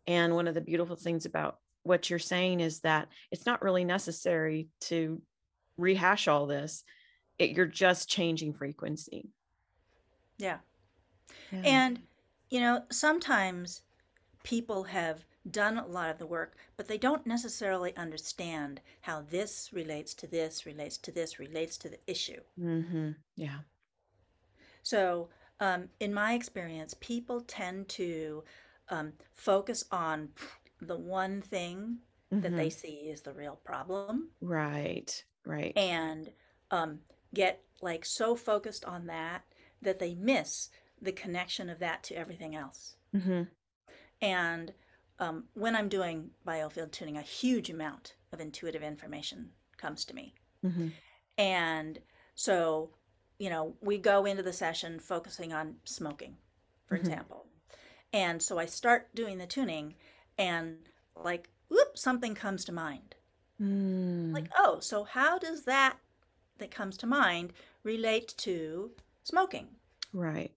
and 0.07 0.35
one 0.35 0.49
of 0.49 0.55
the 0.55 0.61
beautiful 0.63 0.97
things 0.97 1.27
about 1.27 1.59
what 1.83 2.09
you're 2.09 2.19
saying 2.19 2.61
is 2.61 2.81
that 2.81 3.09
it's 3.31 3.45
not 3.45 3.61
really 3.61 3.85
necessary 3.85 4.69
to 4.81 5.21
rehash 5.77 6.29
all 6.29 6.47
this 6.47 6.83
it, 7.41 7.51
you're 7.51 7.67
just 7.67 8.09
changing 8.09 8.53
frequency 8.53 9.31
yeah. 10.39 10.59
yeah 11.53 11.61
and 11.65 12.01
you 12.51 12.61
know 12.61 12.83
sometimes 12.91 13.83
people 14.43 14.83
have 14.85 15.25
done 15.51 15.79
a 15.79 15.87
lot 15.87 16.11
of 16.11 16.19
the 16.19 16.27
work 16.27 16.57
but 16.77 16.87
they 16.87 16.99
don't 16.99 17.27
necessarily 17.27 17.97
understand 17.97 18.81
how 19.01 19.23
this 19.31 19.71
relates 19.73 20.15
to 20.15 20.27
this 20.27 20.67
relates 20.67 20.99
to 20.99 21.11
this 21.11 21.39
relates 21.39 21.79
to 21.79 21.89
the 21.89 21.99
issue 22.07 22.41
mm-hmm. 22.59 23.11
yeah 23.37 23.59
so 24.83 25.29
um, 25.61 25.89
in 26.01 26.13
my 26.13 26.35
experience 26.35 26.95
people 27.01 27.41
tend 27.43 27.89
to 27.89 28.43
um, 28.91 29.13
focus 29.33 29.85
on 29.91 30.29
the 30.81 30.97
one 30.97 31.41
thing 31.41 31.99
mm-hmm. 32.33 32.43
that 32.43 32.57
they 32.57 32.69
mm-hmm. 32.69 32.79
see 32.79 33.09
is 33.11 33.23
the 33.23 33.33
real 33.33 33.59
problem. 33.65 34.31
Right, 34.41 35.23
right. 35.47 35.77
And 35.77 36.31
um, 36.71 36.99
get 37.35 37.63
like 37.81 38.05
so 38.05 38.35
focused 38.35 38.85
on 38.85 39.07
that 39.07 39.43
that 39.83 39.99
they 39.99 40.15
miss 40.15 40.69
the 41.01 41.13
connection 41.13 41.71
of 41.71 41.79
that 41.79 42.03
to 42.05 42.15
everything 42.15 42.55
else. 42.55 42.97
Mm-hmm. 43.15 43.43
And 44.21 44.73
um, 45.19 45.45
when 45.55 45.75
I'm 45.75 45.89
doing 45.89 46.31
biofield 46.47 46.93
tuning, 46.93 47.17
a 47.17 47.23
huge 47.23 47.71
amount 47.71 48.15
of 48.33 48.41
intuitive 48.41 48.83
information 48.83 49.51
comes 49.79 50.05
to 50.07 50.15
me. 50.15 50.35
Mm-hmm. 50.65 50.89
And 51.39 51.99
so, 52.35 52.91
you 53.39 53.49
know, 53.49 53.75
we 53.81 53.97
go 53.97 54.27
into 54.27 54.43
the 54.43 54.53
session 54.53 54.99
focusing 54.99 55.55
on 55.55 55.77
smoking, 55.85 56.37
for 56.87 56.97
mm-hmm. 56.97 57.07
example. 57.07 57.47
And 58.13 58.43
so 58.43 58.59
I 58.59 58.67
start 58.67 59.15
doing 59.15 59.39
the 59.39 59.47
tuning, 59.47 59.95
and 60.37 60.77
like 61.25 61.49
whoop 61.69 61.97
something 61.97 62.35
comes 62.35 62.65
to 62.65 62.73
mind 62.73 63.15
mm. 63.61 64.33
like 64.33 64.49
oh 64.59 64.79
so 64.81 65.05
how 65.05 65.39
does 65.39 65.65
that 65.65 65.99
that 66.61 66.71
comes 66.71 66.97
to 66.99 67.07
mind 67.07 67.53
relate 67.83 68.35
to 68.39 68.91
smoking. 69.25 69.67
Right. 70.13 70.53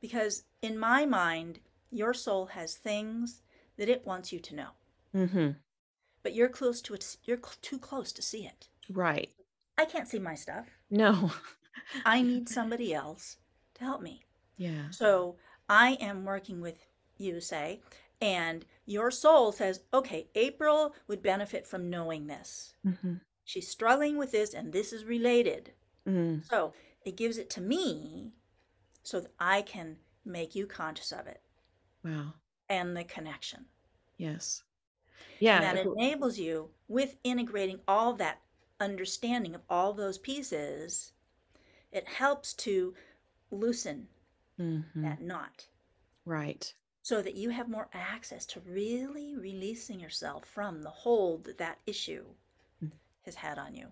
Because 0.00 0.44
in 0.62 0.78
my 0.78 1.06
mind 1.06 1.60
your 1.90 2.12
soul 2.12 2.46
has 2.46 2.74
things 2.74 3.40
that 3.78 3.88
it 3.88 4.06
wants 4.06 4.32
you 4.32 4.40
to 4.40 4.54
know. 4.54 4.68
Mm-hmm. 5.14 5.52
but 6.22 6.34
you're 6.34 6.50
close 6.50 6.82
to 6.82 6.92
it 6.92 7.16
you're 7.24 7.38
cl- 7.38 7.56
too 7.62 7.78
close 7.78 8.12
to 8.12 8.22
see 8.22 8.44
it. 8.44 8.68
Right. 8.90 9.30
I 9.78 9.84
can't 9.84 10.08
see 10.08 10.18
my 10.18 10.34
stuff. 10.34 10.66
No. 10.90 11.32
I 12.04 12.20
need 12.20 12.48
somebody 12.58 12.92
else 12.92 13.38
to 13.74 13.84
help 13.84 14.02
me. 14.02 14.24
Yeah. 14.56 14.90
So 14.90 15.36
i 15.70 15.96
am 16.00 16.24
working 16.24 16.60
with 16.60 16.86
you 17.18 17.40
say 17.40 17.80
and 18.20 18.64
your 18.86 19.10
soul 19.10 19.52
says, 19.52 19.80
okay, 19.94 20.28
April 20.34 20.94
would 21.06 21.22
benefit 21.22 21.66
from 21.66 21.90
knowing 21.90 22.26
this. 22.26 22.74
Mm-hmm. 22.86 23.14
She's 23.48 23.66
struggling 23.66 24.18
with 24.18 24.30
this, 24.30 24.52
and 24.52 24.74
this 24.74 24.92
is 24.92 25.06
related. 25.06 25.72
Mm-hmm. 26.06 26.42
So 26.42 26.74
it 27.06 27.16
gives 27.16 27.38
it 27.38 27.48
to 27.50 27.62
me 27.62 28.34
so 29.02 29.20
that 29.20 29.32
I 29.40 29.62
can 29.62 29.96
make 30.26 30.54
you 30.54 30.66
conscious 30.66 31.12
of 31.12 31.26
it. 31.26 31.40
Wow. 32.04 32.34
And 32.68 32.94
the 32.94 33.04
connection. 33.04 33.64
Yes. 34.18 34.64
Yeah. 35.40 35.62
And 35.62 35.78
that 35.78 35.86
enables 35.86 36.38
you 36.38 36.68
with 36.88 37.16
integrating 37.24 37.80
all 37.88 38.12
that 38.16 38.42
understanding 38.80 39.54
of 39.54 39.62
all 39.70 39.94
those 39.94 40.18
pieces, 40.18 41.12
it 41.90 42.06
helps 42.06 42.52
to 42.52 42.92
loosen 43.50 44.08
mm-hmm. 44.60 45.02
that 45.02 45.22
knot. 45.22 45.68
Right 46.26 46.70
so 47.00 47.22
that 47.22 47.36
you 47.36 47.48
have 47.48 47.70
more 47.70 47.88
access 47.94 48.44
to 48.44 48.60
really 48.68 49.34
releasing 49.34 49.98
yourself 49.98 50.44
from 50.44 50.82
the 50.82 50.90
hold 50.90 51.42
that 51.44 51.56
that 51.56 51.78
issue 51.86 52.22
mm. 52.22 52.34
Has 53.28 53.36
had 53.36 53.58
on 53.58 53.74
you. 53.74 53.86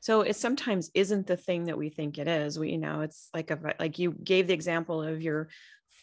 So 0.00 0.22
it 0.22 0.36
sometimes 0.36 0.90
isn't 0.94 1.26
the 1.26 1.36
thing 1.36 1.64
that 1.64 1.78
we 1.78 1.88
think 1.88 2.18
it 2.18 2.28
is. 2.28 2.58
We 2.58 2.70
you 2.70 2.78
know 2.78 3.00
it's 3.02 3.28
like 3.34 3.50
a 3.50 3.74
like 3.78 3.98
you 3.98 4.12
gave 4.12 4.46
the 4.46 4.54
example 4.54 5.02
of 5.02 5.20
your 5.20 5.48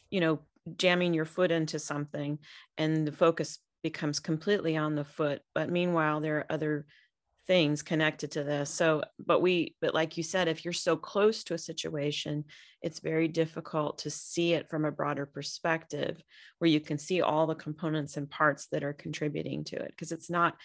you 0.09 0.19
know 0.19 0.39
jamming 0.77 1.13
your 1.13 1.25
foot 1.25 1.51
into 1.51 1.79
something 1.79 2.39
and 2.77 3.07
the 3.07 3.11
focus 3.11 3.59
becomes 3.83 4.19
completely 4.19 4.75
on 4.77 4.95
the 4.95 5.05
foot. 5.05 5.41
But 5.53 5.69
meanwhile 5.69 6.19
there 6.19 6.37
are 6.37 6.51
other 6.51 6.85
things 7.47 7.83
connected 7.83 8.31
to 8.31 8.43
this. 8.43 8.69
So 8.69 9.03
but 9.19 9.41
we 9.41 9.75
but 9.79 9.93
like 9.93 10.17
you 10.17 10.23
said 10.23 10.47
if 10.47 10.65
you're 10.65 10.73
so 10.73 10.97
close 10.97 11.43
to 11.45 11.53
a 11.53 11.57
situation 11.57 12.45
it's 12.81 12.99
very 12.99 13.27
difficult 13.27 13.99
to 13.99 14.09
see 14.09 14.53
it 14.53 14.69
from 14.69 14.85
a 14.85 14.91
broader 14.91 15.25
perspective 15.25 16.21
where 16.59 16.69
you 16.69 16.79
can 16.79 16.97
see 16.97 17.21
all 17.21 17.47
the 17.47 17.55
components 17.55 18.17
and 18.17 18.29
parts 18.29 18.67
that 18.71 18.83
are 18.83 18.93
contributing 18.93 19.63
to 19.63 19.75
it 19.75 19.89
because 19.89 20.11
it's 20.11 20.29
not 20.29 20.55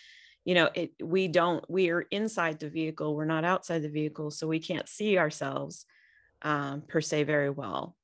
you 0.44 0.54
know 0.54 0.68
it 0.74 0.92
we 1.02 1.28
don't 1.28 1.68
we 1.70 1.90
are 1.90 2.02
inside 2.10 2.58
the 2.58 2.70
vehicle 2.70 3.14
we're 3.14 3.24
not 3.24 3.44
outside 3.44 3.82
the 3.82 3.88
vehicle 3.88 4.30
so 4.30 4.46
we 4.46 4.58
can't 4.58 4.88
see 4.88 5.18
ourselves 5.18 5.86
um, 6.42 6.82
per 6.82 7.00
se 7.00 7.24
very 7.24 7.50
well 7.50 7.96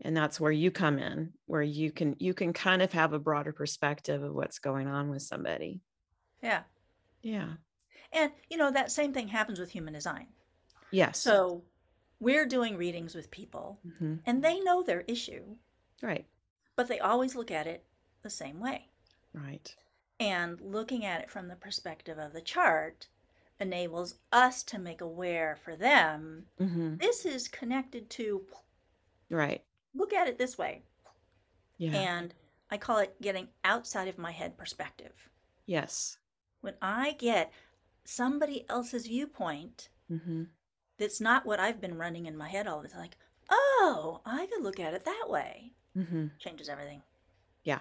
and 0.00 0.16
that's 0.16 0.40
where 0.40 0.52
you 0.52 0.70
come 0.70 0.98
in 0.98 1.32
where 1.46 1.62
you 1.62 1.90
can 1.90 2.16
you 2.18 2.32
can 2.34 2.52
kind 2.52 2.82
of 2.82 2.92
have 2.92 3.12
a 3.12 3.18
broader 3.18 3.52
perspective 3.52 4.22
of 4.22 4.34
what's 4.34 4.58
going 4.58 4.88
on 4.88 5.10
with 5.10 5.22
somebody 5.22 5.80
yeah 6.42 6.62
yeah 7.22 7.48
and, 8.12 8.32
you 8.50 8.56
know, 8.56 8.70
that 8.70 8.90
same 8.90 9.12
thing 9.12 9.28
happens 9.28 9.58
with 9.58 9.70
human 9.70 9.94
design. 9.94 10.26
Yes. 10.90 11.18
So 11.18 11.62
we're 12.20 12.46
doing 12.46 12.76
readings 12.76 13.14
with 13.14 13.30
people 13.30 13.78
mm-hmm. 13.86 14.14
and 14.24 14.42
they 14.42 14.60
know 14.60 14.82
their 14.82 15.02
issue. 15.02 15.42
Right. 16.02 16.26
But 16.76 16.88
they 16.88 16.98
always 16.98 17.34
look 17.34 17.50
at 17.50 17.66
it 17.66 17.84
the 18.22 18.30
same 18.30 18.60
way. 18.60 18.88
Right. 19.34 19.74
And 20.18 20.60
looking 20.60 21.04
at 21.04 21.20
it 21.20 21.30
from 21.30 21.48
the 21.48 21.56
perspective 21.56 22.18
of 22.18 22.32
the 22.32 22.40
chart 22.40 23.08
enables 23.60 24.16
us 24.32 24.62
to 24.62 24.78
make 24.78 25.00
aware 25.00 25.56
for 25.64 25.76
them 25.76 26.44
mm-hmm. 26.60 26.96
this 26.96 27.24
is 27.24 27.48
connected 27.48 28.08
to. 28.10 28.42
Right. 29.30 29.62
Look 29.94 30.12
at 30.12 30.28
it 30.28 30.38
this 30.38 30.58
way. 30.58 30.82
Yeah. 31.78 31.92
And 31.92 32.34
I 32.70 32.78
call 32.78 32.98
it 32.98 33.20
getting 33.20 33.48
outside 33.64 34.08
of 34.08 34.18
my 34.18 34.30
head 34.30 34.56
perspective. 34.56 35.12
Yes. 35.66 36.18
When 36.60 36.74
I 36.80 37.12
get 37.12 37.52
somebody 38.04 38.64
else's 38.68 39.06
viewpoint 39.06 39.88
mm-hmm. 40.10 40.44
that's 40.98 41.20
not 41.20 41.44
what 41.44 41.60
I've 41.60 41.80
been 41.80 41.98
running 41.98 42.26
in 42.26 42.36
my 42.36 42.48
head 42.48 42.66
all 42.66 42.80
the 42.80 42.88
time. 42.88 43.00
Like, 43.00 43.16
oh, 43.50 44.20
I 44.24 44.46
could 44.46 44.62
look 44.62 44.80
at 44.80 44.94
it 44.94 45.04
that 45.04 45.24
way. 45.28 45.72
Mm-hmm. 45.96 46.26
Changes 46.38 46.68
everything. 46.68 47.02
Yeah. 47.64 47.80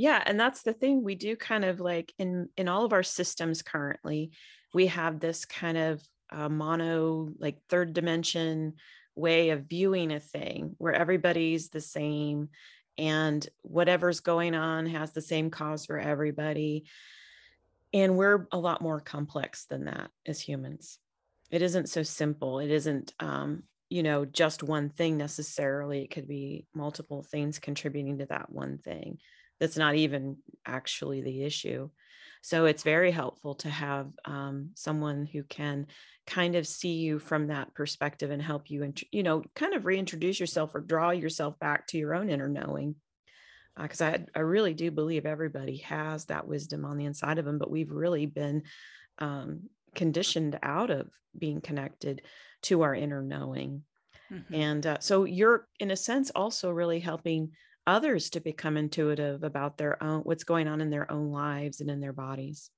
Yeah. 0.00 0.22
And 0.24 0.40
that's 0.40 0.62
the 0.62 0.72
thing 0.72 1.04
we 1.04 1.14
do 1.14 1.36
kind 1.36 1.62
of 1.62 1.78
like 1.78 2.14
in, 2.18 2.48
in 2.56 2.68
all 2.68 2.86
of 2.86 2.94
our 2.94 3.02
systems 3.02 3.60
currently, 3.60 4.30
we 4.72 4.86
have 4.86 5.20
this 5.20 5.44
kind 5.44 5.76
of 5.76 6.02
uh, 6.30 6.48
mono, 6.48 7.28
like 7.38 7.58
third 7.68 7.92
dimension 7.92 8.76
way 9.14 9.50
of 9.50 9.68
viewing 9.68 10.10
a 10.10 10.18
thing 10.18 10.74
where 10.78 10.94
everybody's 10.94 11.68
the 11.68 11.82
same 11.82 12.48
and 12.96 13.46
whatever's 13.60 14.20
going 14.20 14.54
on 14.54 14.86
has 14.86 15.12
the 15.12 15.20
same 15.20 15.50
cause 15.50 15.84
for 15.84 15.98
everybody. 15.98 16.86
And 17.92 18.16
we're 18.16 18.48
a 18.52 18.58
lot 18.58 18.80
more 18.80 19.00
complex 19.00 19.66
than 19.66 19.84
that 19.84 20.10
as 20.24 20.40
humans. 20.40 20.98
It 21.50 21.60
isn't 21.60 21.90
so 21.90 22.04
simple. 22.04 22.58
It 22.60 22.70
isn't 22.70 23.12
um, 23.20 23.64
you 23.90 24.02
know 24.02 24.24
just 24.24 24.62
one 24.62 24.88
thing 24.88 25.18
necessarily. 25.18 26.04
It 26.04 26.10
could 26.10 26.26
be 26.26 26.64
multiple 26.74 27.22
things 27.22 27.58
contributing 27.58 28.16
to 28.20 28.26
that 28.26 28.50
one 28.50 28.78
thing 28.78 29.18
that's 29.60 29.76
not 29.76 29.94
even 29.94 30.36
actually 30.66 31.20
the 31.20 31.42
issue 31.44 31.88
so 32.42 32.64
it's 32.64 32.82
very 32.82 33.10
helpful 33.10 33.54
to 33.56 33.68
have 33.68 34.08
um, 34.24 34.70
someone 34.74 35.26
who 35.26 35.42
can 35.42 35.86
kind 36.26 36.56
of 36.56 36.66
see 36.66 36.94
you 36.94 37.18
from 37.18 37.48
that 37.48 37.74
perspective 37.74 38.30
and 38.30 38.40
help 38.40 38.70
you 38.70 38.82
int- 38.82 39.04
you 39.12 39.22
know 39.22 39.42
kind 39.54 39.74
of 39.74 39.86
reintroduce 39.86 40.40
yourself 40.40 40.74
or 40.74 40.80
draw 40.80 41.10
yourself 41.10 41.58
back 41.58 41.86
to 41.86 41.98
your 41.98 42.14
own 42.14 42.30
inner 42.30 42.48
knowing 42.48 42.94
because 43.80 44.00
uh, 44.00 44.06
I, 44.06 44.24
I 44.34 44.40
really 44.40 44.74
do 44.74 44.90
believe 44.90 45.26
everybody 45.26 45.78
has 45.78 46.26
that 46.26 46.46
wisdom 46.46 46.84
on 46.84 46.96
the 46.96 47.04
inside 47.04 47.38
of 47.38 47.44
them 47.44 47.58
but 47.58 47.70
we've 47.70 47.90
really 47.90 48.26
been 48.26 48.62
um, 49.18 49.68
conditioned 49.94 50.58
out 50.62 50.90
of 50.90 51.08
being 51.38 51.60
connected 51.60 52.22
to 52.62 52.82
our 52.82 52.94
inner 52.94 53.22
knowing. 53.22 53.82
Mm-hmm. 54.32 54.54
And 54.54 54.86
uh, 54.86 54.98
so 55.00 55.24
you're, 55.24 55.66
in 55.78 55.90
a 55.90 55.96
sense, 55.96 56.30
also 56.30 56.70
really 56.70 57.00
helping 57.00 57.50
others 57.90 58.30
to 58.30 58.40
become 58.40 58.76
intuitive 58.76 59.42
about 59.42 59.76
their 59.76 60.02
own, 60.02 60.20
what's 60.20 60.44
going 60.44 60.68
on 60.68 60.80
in 60.80 60.90
their 60.90 61.10
own 61.10 61.32
lives 61.32 61.80
and 61.80 61.90
in 61.90 62.00
their 62.00 62.12
bodies. 62.12 62.70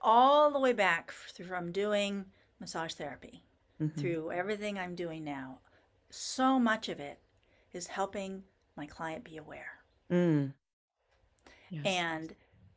All 0.00 0.50
the 0.50 0.60
way 0.60 0.74
back 0.74 1.10
from 1.10 1.72
doing 1.72 2.26
massage 2.60 2.92
therapy 2.92 3.42
mm-hmm. 3.80 3.98
through 3.98 4.30
everything 4.30 4.78
I'm 4.78 4.94
doing 4.94 5.24
now, 5.24 5.60
so 6.10 6.58
much 6.58 6.88
of 6.90 7.00
it 7.00 7.18
is 7.72 7.86
helping 7.86 8.42
my 8.76 8.86
client 8.86 9.24
be 9.24 9.38
aware. 9.38 9.72
Mm. 10.12 10.52
Yes. 11.70 11.86
And, 11.86 12.34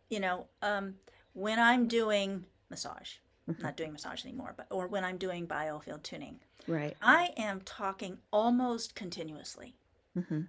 you 0.09 0.19
know, 0.19 0.47
um, 0.61 0.95
when 1.33 1.59
I'm 1.59 1.87
doing 1.87 2.45
massage, 2.69 3.15
mm-hmm. 3.49 3.61
not 3.61 3.75
doing 3.75 3.91
massage 3.91 4.23
anymore, 4.23 4.53
but 4.55 4.67
or 4.71 4.87
when 4.87 5.03
I'm 5.03 5.17
doing 5.17 5.45
biofield 5.45 6.03
tuning. 6.03 6.39
Right. 6.67 6.95
I 7.01 7.31
am 7.35 7.61
talking 7.65 8.19
almost 8.31 8.95
continuously 8.95 9.75
mm-hmm. 10.17 10.41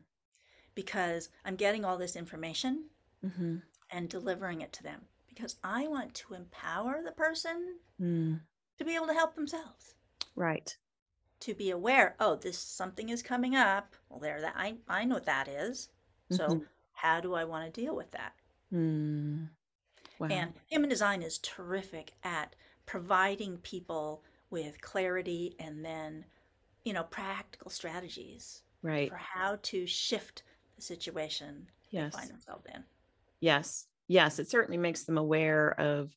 because 0.75 1.29
I'm 1.45 1.57
getting 1.57 1.85
all 1.85 1.99
this 1.99 2.17
information 2.17 2.85
mm-hmm. 3.25 3.57
and 3.91 4.09
delivering 4.09 4.61
it 4.61 4.73
to 4.75 4.83
them 4.83 5.03
because 5.29 5.57
I 5.65 5.89
want 5.89 6.15
to 6.15 6.35
empower 6.35 7.01
the 7.05 7.13
person 7.13 7.77
mm. 8.01 8.41
to 8.79 8.85
be 8.85 8.95
able 8.95 9.07
to 9.09 9.15
help 9.15 9.35
themselves. 9.35 9.95
Right. 10.37 10.77
To 11.41 11.55
be 11.55 11.71
aware, 11.71 12.15
oh, 12.21 12.37
this 12.37 12.59
something 12.59 13.09
is 13.09 13.23
coming 13.23 13.55
up. 13.55 13.95
Well, 14.09 14.21
there 14.21 14.41
that 14.41 14.55
I 14.57 14.77
I 14.89 15.05
know 15.05 15.17
what 15.17 15.27
that 15.27 15.49
is. 15.49 15.89
So 16.31 16.49
mm-hmm. 16.49 16.65
how 16.93 17.21
do 17.21 17.35
I 17.35 17.45
want 17.45 17.73
to 17.73 17.81
deal 17.81 17.95
with 17.95 18.11
that? 18.13 18.33
Mm. 18.73 19.49
Wow. 20.19 20.29
And 20.31 20.53
human 20.67 20.89
design 20.89 21.23
is 21.23 21.39
terrific 21.39 22.15
at 22.23 22.57
providing 22.87 23.59
people 23.59 24.23
with 24.51 24.81
clarity 24.81 25.55
and 25.59 25.85
then, 25.85 26.25
you 26.85 26.93
know, 26.93 27.03
practical 27.03 27.71
strategies 27.71 28.63
right. 28.85 29.09
for 29.09 29.17
how 29.17 29.59
to 29.63 29.87
shift 29.87 30.45
the 30.77 30.83
situation 30.83 31.67
yes. 31.91 32.13
they 32.13 32.19
find 32.19 32.31
themselves 32.31 32.67
in. 32.73 32.85
Yes. 33.41 33.87
Yes. 34.07 34.39
It 34.39 34.49
certainly 34.51 34.79
makes 34.79 35.05
them 35.05 35.19
aware 35.19 35.75
of 35.81 36.15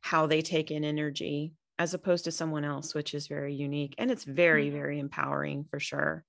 how 0.00 0.26
they 0.26 0.42
take 0.42 0.70
in 0.70 0.84
energy 0.84 1.54
as 1.78 1.94
opposed 1.94 2.24
to 2.24 2.30
someone 2.30 2.64
else, 2.64 2.94
which 2.94 3.14
is 3.14 3.26
very 3.26 3.54
unique. 3.54 3.94
And 3.98 4.10
it's 4.10 4.24
very, 4.24 4.66
mm-hmm. 4.66 4.76
very 4.76 4.98
empowering 4.98 5.64
for 5.70 5.80
sure. 5.80 6.24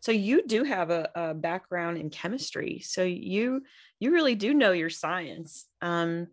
So 0.00 0.12
you 0.12 0.46
do 0.46 0.64
have 0.64 0.90
a, 0.90 1.10
a, 1.14 1.34
background 1.34 1.98
in 1.98 2.10
chemistry. 2.10 2.80
So 2.84 3.02
you 3.02 3.62
you 3.98 4.12
really 4.12 4.34
do 4.34 4.54
know 4.54 4.72
your 4.72 4.90
science. 4.90 5.66
Um, 5.82 6.28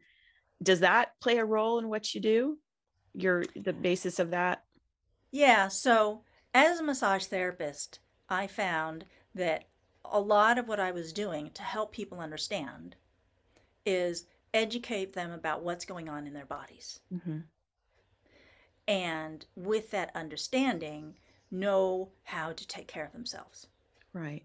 does 0.62 0.82
that 0.82 1.20
play 1.20 1.38
a 1.38 1.46
role 1.46 1.80
in 1.80 1.90
what 1.90 2.14
you 2.14 2.22
do? 2.22 2.58
Your 3.14 3.44
the 3.56 3.74
basis 3.74 4.20
of 4.20 4.32
that? 4.32 4.64
Yeah, 5.32 5.68
so 5.68 6.24
as 6.54 6.80
a 6.80 6.84
massage 6.84 7.26
therapist, 7.26 8.00
I 8.30 8.48
found 8.48 9.06
that 9.34 9.66
a 10.04 10.20
lot 10.20 10.58
of 10.58 10.68
what 10.68 10.80
I 10.80 10.92
was 10.92 11.14
doing 11.14 11.52
to 11.52 11.62
help 11.62 11.92
people 11.92 12.20
understand 12.20 12.96
is 13.86 14.26
educate 14.54 15.14
them 15.14 15.32
about 15.32 15.64
what's 15.64 15.86
going 15.86 16.10
on 16.10 16.28
in 16.28 16.34
their 16.34 16.46
bodies. 16.46 17.00
Mm-hmm. 17.14 17.40
And 18.88 19.46
with 19.56 19.92
that 19.92 20.12
understanding, 20.16 21.16
know 21.52 22.10
how 22.24 22.54
to 22.54 22.68
take 22.68 22.88
care 22.88 23.06
of 23.06 23.14
themselves. 23.14 23.68
Right. 24.14 24.44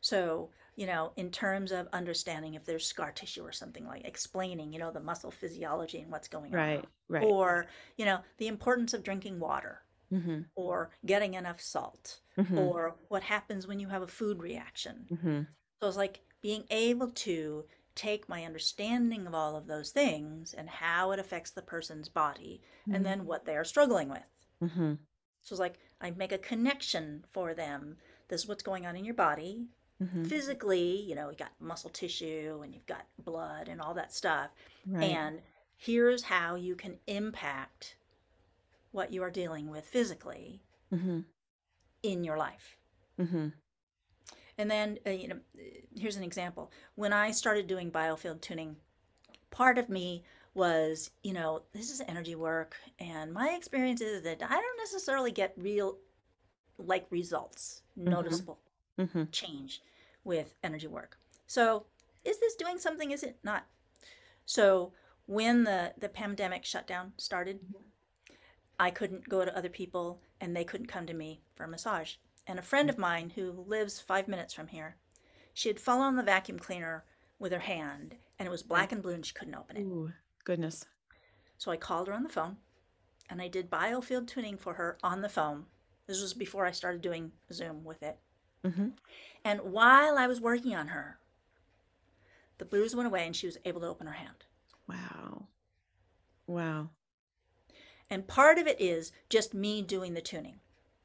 So 0.00 0.50
you 0.76 0.86
know, 0.86 1.12
in 1.16 1.30
terms 1.30 1.70
of 1.70 1.88
understanding 1.92 2.54
if 2.54 2.64
there's 2.64 2.86
scar 2.86 3.12
tissue 3.12 3.42
or 3.42 3.52
something 3.52 3.86
like 3.86 4.06
explaining, 4.06 4.72
you 4.72 4.78
know, 4.78 4.90
the 4.90 5.00
muscle 5.00 5.30
physiology 5.30 6.00
and 6.00 6.10
what's 6.10 6.28
going 6.28 6.50
right, 6.50 6.78
on. 6.78 6.86
Right. 7.08 7.22
Right. 7.22 7.24
Or, 7.24 7.66
you 7.98 8.06
know, 8.06 8.20
the 8.38 8.48
importance 8.48 8.94
of 8.94 9.02
drinking 9.02 9.38
water 9.38 9.82
mm-hmm. 10.12 10.40
or 10.54 10.90
getting 11.04 11.34
enough 11.34 11.60
salt 11.60 12.20
mm-hmm. 12.38 12.58
or 12.58 12.96
what 13.08 13.22
happens 13.22 13.66
when 13.66 13.80
you 13.80 13.88
have 13.88 14.02
a 14.02 14.06
food 14.06 14.40
reaction. 14.42 15.06
Mm-hmm. 15.12 15.40
So 15.80 15.88
it's 15.88 15.96
like 15.96 16.20
being 16.40 16.64
able 16.70 17.10
to 17.10 17.64
take 17.94 18.28
my 18.28 18.44
understanding 18.44 19.26
of 19.26 19.34
all 19.34 19.56
of 19.56 19.66
those 19.66 19.90
things 19.90 20.54
and 20.54 20.68
how 20.68 21.12
it 21.12 21.18
affects 21.18 21.50
the 21.50 21.62
person's 21.62 22.08
body 22.08 22.62
and 22.86 22.94
mm-hmm. 22.94 23.04
then 23.04 23.26
what 23.26 23.44
they 23.44 23.56
are 23.56 23.64
struggling 23.64 24.08
with. 24.08 24.22
Mm-hmm. 24.62 24.94
So 25.42 25.52
it's 25.52 25.60
like 25.60 25.78
I 26.00 26.10
make 26.10 26.32
a 26.32 26.38
connection 26.38 27.24
for 27.32 27.52
them. 27.52 27.96
This 28.28 28.42
is 28.42 28.48
what's 28.48 28.62
going 28.62 28.86
on 28.86 28.96
in 28.96 29.04
your 29.04 29.14
body 29.14 29.66
Mm-hmm. 30.02 30.24
Physically, 30.24 31.02
you 31.02 31.14
know, 31.14 31.30
you 31.30 31.36
got 31.36 31.52
muscle 31.60 31.90
tissue 31.90 32.60
and 32.62 32.74
you've 32.74 32.86
got 32.86 33.06
blood 33.18 33.68
and 33.68 33.80
all 33.80 33.94
that 33.94 34.12
stuff. 34.12 34.50
Right. 34.86 35.04
And 35.04 35.40
here's 35.76 36.22
how 36.22 36.54
you 36.56 36.74
can 36.74 36.98
impact 37.06 37.96
what 38.90 39.12
you 39.12 39.22
are 39.22 39.30
dealing 39.30 39.70
with 39.70 39.84
physically 39.84 40.62
mm-hmm. 40.92 41.20
In 42.02 42.24
your 42.24 42.36
life. 42.36 42.76
Mm-hmm. 43.20 43.48
And 44.58 44.70
then, 44.70 44.98
uh, 45.06 45.10
you 45.10 45.28
know, 45.28 45.38
here's 45.96 46.16
an 46.16 46.22
example. 46.22 46.70
When 46.94 47.12
I 47.12 47.30
started 47.30 47.66
doing 47.66 47.90
biofield 47.90 48.40
tuning, 48.40 48.76
part 49.50 49.78
of 49.78 49.88
me 49.88 50.24
was, 50.54 51.10
you 51.22 51.32
know, 51.32 51.62
this 51.72 51.90
is 51.90 52.02
energy 52.06 52.34
work, 52.34 52.76
and 52.98 53.32
my 53.32 53.50
experience 53.50 54.00
is 54.00 54.22
that 54.22 54.42
I 54.42 54.54
don't 54.54 54.78
necessarily 54.78 55.30
get 55.30 55.54
real, 55.56 55.96
like, 56.78 57.06
results, 57.10 57.82
mm-hmm. 57.98 58.10
noticeable 58.10 58.58
mm-hmm. 58.98 59.24
change 59.32 59.80
with 60.24 60.54
energy 60.62 60.86
work. 60.86 61.18
So, 61.46 61.86
is 62.24 62.38
this 62.38 62.54
doing 62.54 62.78
something? 62.78 63.10
Is 63.10 63.22
it 63.22 63.38
not? 63.42 63.66
So, 64.44 64.92
when 65.26 65.64
the, 65.64 65.94
the 65.98 66.08
pandemic 66.08 66.64
shutdown 66.64 67.12
started, 67.16 67.60
I 68.78 68.90
couldn't 68.90 69.28
go 69.28 69.44
to 69.44 69.56
other 69.56 69.70
people 69.70 70.20
and 70.42 70.54
they 70.54 70.64
couldn't 70.64 70.88
come 70.88 71.06
to 71.06 71.14
me 71.14 71.40
for 71.54 71.64
a 71.64 71.68
massage. 71.68 72.14
And 72.46 72.58
a 72.58 72.62
friend 72.62 72.90
of 72.90 72.98
mine 72.98 73.30
who 73.30 73.64
lives 73.66 74.00
five 74.00 74.26
minutes 74.26 74.52
from 74.52 74.66
here, 74.66 74.96
she 75.54 75.68
had 75.68 75.78
fallen 75.78 76.08
on 76.08 76.16
the 76.16 76.22
vacuum 76.22 76.58
cleaner 76.58 77.04
with 77.38 77.52
her 77.52 77.60
hand 77.60 78.16
and 78.38 78.46
it 78.46 78.50
was 78.50 78.62
black 78.62 78.90
and 78.90 79.00
blue 79.00 79.14
and 79.14 79.24
she 79.24 79.32
couldn't 79.32 79.54
open 79.54 79.76
it. 79.76 79.82
Ooh, 79.82 80.12
goodness. 80.44 80.84
So 81.58 81.70
I 81.70 81.76
called 81.76 82.08
her 82.08 82.12
on 82.12 82.24
the 82.24 82.28
phone 82.28 82.56
and 83.30 83.40
I 83.40 83.46
did 83.46 83.70
biofield 83.70 84.26
tuning 84.26 84.56
for 84.56 84.74
her 84.74 84.98
on 85.04 85.22
the 85.22 85.28
phone. 85.28 85.66
This 86.08 86.20
was 86.20 86.34
before 86.34 86.66
I 86.66 86.72
started 86.72 87.00
doing 87.00 87.30
Zoom 87.52 87.84
with 87.84 88.02
it. 88.02 88.18
Mm-hmm. 88.64 88.88
And 89.44 89.60
while 89.60 90.18
I 90.18 90.26
was 90.26 90.40
working 90.40 90.74
on 90.74 90.88
her, 90.88 91.18
the 92.58 92.64
blues 92.64 92.96
went 92.96 93.06
away 93.06 93.26
and 93.26 93.34
she 93.34 93.46
was 93.46 93.58
able 93.64 93.80
to 93.82 93.86
open 93.86 94.08
her 94.08 94.12
hand. 94.12 94.44
Wow. 94.88 95.46
Wow. 96.48 96.90
And 98.12 98.28
part 98.28 98.58
of 98.58 98.66
it 98.66 98.78
is 98.78 99.10
just 99.30 99.54
me 99.54 99.80
doing 99.80 100.12
the 100.12 100.20
tuning. 100.20 100.56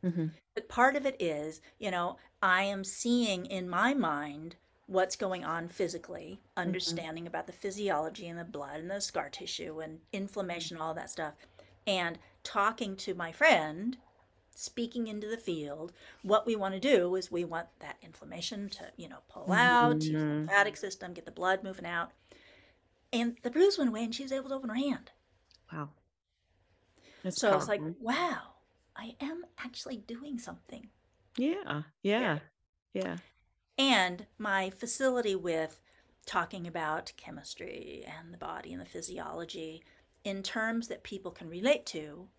Mm-hmm. 0.04 0.28
But 0.54 0.67
part 0.67 0.98
of 0.98 1.06
it 1.06 1.15
is, 1.22 1.62
you 1.80 1.89
know, 1.89 2.17
I 2.41 2.63
am 2.63 2.84
seeing 2.84 3.46
in 3.46 3.70
my 3.70 3.93
mind 3.93 4.58
what's 4.88 5.15
going 5.15 5.46
on 5.46 5.70
physically, 5.70 6.41
mm-hmm. 6.41 6.67
understanding 6.67 7.24
mm-hmm. 7.24 7.30
about 7.30 7.48
the 7.48 7.54
physiology 7.54 8.28
and 8.28 8.38
the 8.38 8.43
blood 8.43 8.82
and 8.82 8.91
the 8.91 9.00
scar 9.00 9.30
tissue 9.30 9.80
and 9.80 10.00
inflammation, 10.12 10.76
all 10.76 10.93
that 10.96 11.10
stuff, 11.10 11.36
and 11.88 12.20
talking 12.43 12.98
to 12.98 13.13
my 13.13 13.32
friend 13.32 13.96
speaking 14.54 15.08
into 15.08 15.28
the 15.28 15.38
field, 15.38 15.93
what 16.24 16.46
we 16.46 16.58
want 16.58 16.74
to 16.74 16.80
do 16.80 17.15
is 17.15 17.32
we 17.32 17.46
want 17.46 17.67
that 17.80 17.96
inflammation 18.02 18.67
to, 18.67 18.84
you 18.98 19.08
know, 19.08 19.20
pull 19.30 19.54
out, 19.54 19.91
mm-hmm. 19.91 20.02
use 20.02 20.12
the 20.12 20.17
mm-hmm. 20.17 20.38
lymphatic 20.39 20.76
system, 20.76 21.13
get 21.13 21.24
the 21.24 21.32
blood 21.32 21.63
moving 21.63 21.86
out. 21.86 22.12
And 23.13 23.38
the 23.43 23.52
bruise 23.52 23.78
went 23.78 23.91
away 23.91 24.04
and 24.04 24.13
she 24.13 24.24
was 24.24 24.34
able 24.34 24.50
to 24.50 24.56
open 24.56 24.70
her 24.70 24.76
hand. 24.76 25.12
Wow. 25.72 25.89
That's 27.27 27.41
so 27.41 27.51
powerful. 27.51 27.73
it's 27.73 27.81
like, 27.81 27.95
wow, 27.99 28.37
I 28.95 29.15
am 29.19 29.43
actually 29.57 29.97
doing 29.97 30.39
something. 30.39 30.87
Yeah. 31.37 31.81
Yeah. 32.01 32.39
Yeah. 32.93 33.17
And 33.77 34.25
my 34.37 34.69
facility 34.69 35.35
with 35.35 35.81
talking 36.25 36.67
about 36.67 37.11
chemistry 37.17 38.05
and 38.07 38.33
the 38.33 38.37
body 38.37 38.71
and 38.71 38.81
the 38.81 38.85
physiology 38.85 39.83
in 40.23 40.41
terms 40.41 40.87
that 40.87 41.03
people 41.03 41.31
can 41.31 41.49
relate 41.49 41.85
to 41.87 42.29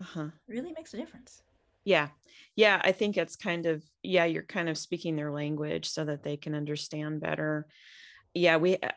uh-huh. 0.00 0.28
really 0.46 0.72
makes 0.72 0.94
a 0.94 0.96
difference. 0.96 1.42
Yeah. 1.84 2.08
Yeah. 2.54 2.80
I 2.84 2.92
think 2.92 3.16
it's 3.16 3.34
kind 3.34 3.66
of, 3.66 3.82
yeah, 4.04 4.26
you're 4.26 4.44
kind 4.44 4.68
of 4.68 4.78
speaking 4.78 5.16
their 5.16 5.32
language 5.32 5.88
so 5.90 6.04
that 6.04 6.22
they 6.22 6.36
can 6.36 6.54
understand 6.54 7.20
better. 7.20 7.66
Yeah, 8.36 8.58
we 8.58 8.76
uh, 8.76 8.90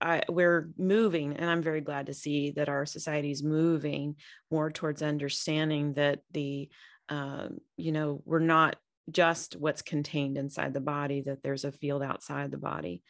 I, 0.00 0.22
we're 0.28 0.70
moving, 0.76 1.36
and 1.36 1.48
I'm 1.48 1.62
very 1.62 1.80
glad 1.80 2.06
to 2.06 2.14
see 2.14 2.50
that 2.52 2.68
our 2.68 2.84
society 2.84 3.30
is 3.30 3.42
moving 3.42 4.16
more 4.50 4.70
towards 4.70 5.00
understanding 5.00 5.94
that 5.94 6.20
the, 6.32 6.68
uh, 7.08 7.48
you 7.76 7.92
know, 7.92 8.20
we're 8.24 8.40
not 8.40 8.76
just 9.10 9.54
what's 9.54 9.82
contained 9.82 10.36
inside 10.36 10.74
the 10.74 10.80
body; 10.80 11.22
that 11.22 11.42
there's 11.44 11.64
a 11.64 11.70
field 11.70 12.02
outside 12.02 12.50
the 12.50 12.58
body. 12.58 13.02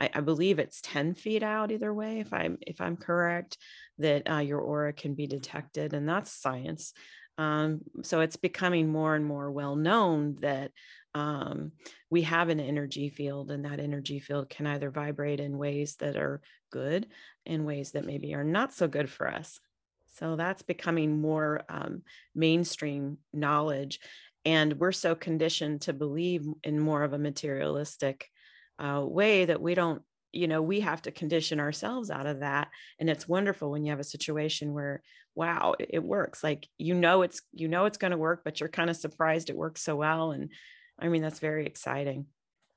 I, 0.00 0.08
I 0.14 0.20
believe 0.20 0.58
it's 0.58 0.80
10 0.80 1.14
feet 1.14 1.42
out 1.42 1.70
either 1.72 1.92
way, 1.92 2.20
if 2.20 2.32
I'm 2.32 2.56
if 2.62 2.80
I'm 2.80 2.96
correct, 2.96 3.58
that 3.98 4.30
uh, 4.30 4.38
your 4.38 4.60
aura 4.60 4.94
can 4.94 5.14
be 5.14 5.26
detected, 5.26 5.92
and 5.92 6.08
that's 6.08 6.32
science. 6.32 6.94
Um, 7.38 7.80
so 8.02 8.20
it's 8.20 8.36
becoming 8.36 8.88
more 8.88 9.14
and 9.14 9.24
more 9.24 9.50
well 9.50 9.76
known 9.76 10.36
that 10.40 10.72
um, 11.14 11.72
we 12.10 12.22
have 12.22 12.48
an 12.48 12.60
energy 12.60 13.08
field, 13.08 13.50
and 13.50 13.64
that 13.64 13.80
energy 13.80 14.18
field 14.18 14.50
can 14.50 14.66
either 14.66 14.90
vibrate 14.90 15.40
in 15.40 15.56
ways 15.56 15.96
that 15.96 16.16
are 16.16 16.42
good 16.70 17.06
and 17.46 17.64
ways 17.64 17.92
that 17.92 18.04
maybe 18.04 18.34
are 18.34 18.44
not 18.44 18.74
so 18.74 18.88
good 18.88 19.08
for 19.08 19.28
us. 19.28 19.60
So 20.16 20.36
that's 20.36 20.62
becoming 20.62 21.20
more 21.20 21.62
um, 21.68 22.02
mainstream 22.34 23.18
knowledge. 23.32 24.00
And 24.44 24.74
we're 24.74 24.92
so 24.92 25.14
conditioned 25.14 25.82
to 25.82 25.92
believe 25.92 26.46
in 26.64 26.80
more 26.80 27.02
of 27.04 27.12
a 27.12 27.18
materialistic 27.18 28.28
uh, 28.78 29.02
way 29.04 29.44
that 29.44 29.60
we 29.60 29.74
don't 29.74 30.02
you 30.32 30.46
know 30.46 30.60
we 30.60 30.80
have 30.80 31.02
to 31.02 31.10
condition 31.10 31.60
ourselves 31.60 32.10
out 32.10 32.26
of 32.26 32.40
that 32.40 32.68
and 32.98 33.08
it's 33.08 33.28
wonderful 33.28 33.70
when 33.70 33.84
you 33.84 33.90
have 33.90 34.00
a 34.00 34.04
situation 34.04 34.74
where 34.74 35.02
wow 35.34 35.74
it, 35.78 35.90
it 35.94 36.04
works 36.04 36.44
like 36.44 36.68
you 36.76 36.94
know 36.94 37.22
it's 37.22 37.42
you 37.52 37.68
know 37.68 37.86
it's 37.86 37.98
going 37.98 38.10
to 38.10 38.16
work 38.16 38.42
but 38.44 38.60
you're 38.60 38.68
kind 38.68 38.90
of 38.90 38.96
surprised 38.96 39.48
it 39.48 39.56
works 39.56 39.82
so 39.82 39.96
well 39.96 40.32
and 40.32 40.50
i 40.98 41.08
mean 41.08 41.22
that's 41.22 41.38
very 41.40 41.66
exciting. 41.66 42.26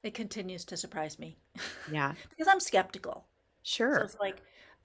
It 0.03 0.15
continues 0.15 0.65
to 0.65 0.77
surprise 0.77 1.19
me. 1.19 1.37
Yeah. 1.91 2.13
Because 2.29 2.47
i'm 2.47 2.59
skeptical. 2.59 3.25
Sure. 3.63 3.97
so 3.97 4.05
it's 4.05 4.17
like 4.19 4.37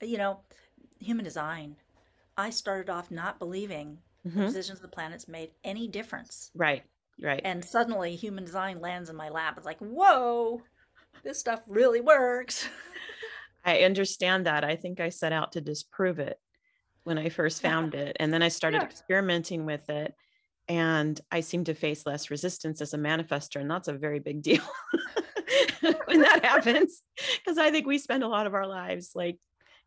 you 0.03 0.19
know 0.19 0.41
human 0.99 1.25
design 1.25 1.77
i 2.37 2.51
started 2.51 2.91
off 2.91 3.11
not 3.11 3.39
believing 3.39 3.99
mm-hmm. 4.27 4.39
the 4.39 4.47
positions 4.47 4.79
of 4.79 4.83
the 4.83 4.89
planets 4.89 5.29
made 5.29 5.51
any 5.65 5.89
difference. 5.89 6.51
Right 6.55 6.83
right. 7.23 7.41
And 7.45 7.65
suddenly 7.65 8.15
human 8.15 8.45
design 8.45 8.81
lands 8.81 9.09
in 9.09 9.17
my 9.17 9.29
lap. 9.29 9.55
It's 9.57 9.67
like 9.67 9.79
whoa 9.79 10.63
this 11.25 11.39
stuff 11.39 11.61
really 11.67 12.01
works. 12.01 12.69
I 13.65 13.81
understand 13.81 14.47
that. 14.47 14.65
I 14.65 14.77
think 14.77 15.01
I 15.01 15.09
set 15.09 15.33
out 15.33 15.53
to 15.53 15.61
disprove 15.61 16.19
it 16.19 16.39
when 17.05 17.19
I 17.19 17.29
first 17.29 17.63
found 17.63 17.95
yeah. 17.95 18.01
it. 18.01 18.17
And 18.21 18.33
then 18.33 18.43
I 18.43 18.49
started 18.49 18.79
yeah. 18.83 18.89
experimenting 18.89 19.67
with 19.67 19.89
it. 19.91 20.15
And 20.69 21.21
I 21.31 21.41
seem 21.41 21.65
to 21.65 21.75
face 21.75 22.07
less 22.07 22.31
resistance 22.31 22.81
as 22.81 22.95
a 22.95 22.99
manifester. 22.99 23.61
And 23.61 23.71
that's 23.71 23.89
a 23.89 23.93
very 23.93 24.19
big 24.19 24.43
deal 24.43 24.63
when 26.07 26.21
that 26.21 26.45
happens. 26.45 27.03
Because 27.39 27.59
I 27.59 27.71
think 27.71 27.87
we 27.87 27.99
spend 27.99 28.25
a 28.25 28.29
lot 28.29 28.47
of 28.47 28.55
our 28.55 28.67
lives 28.67 29.13
like 29.15 29.39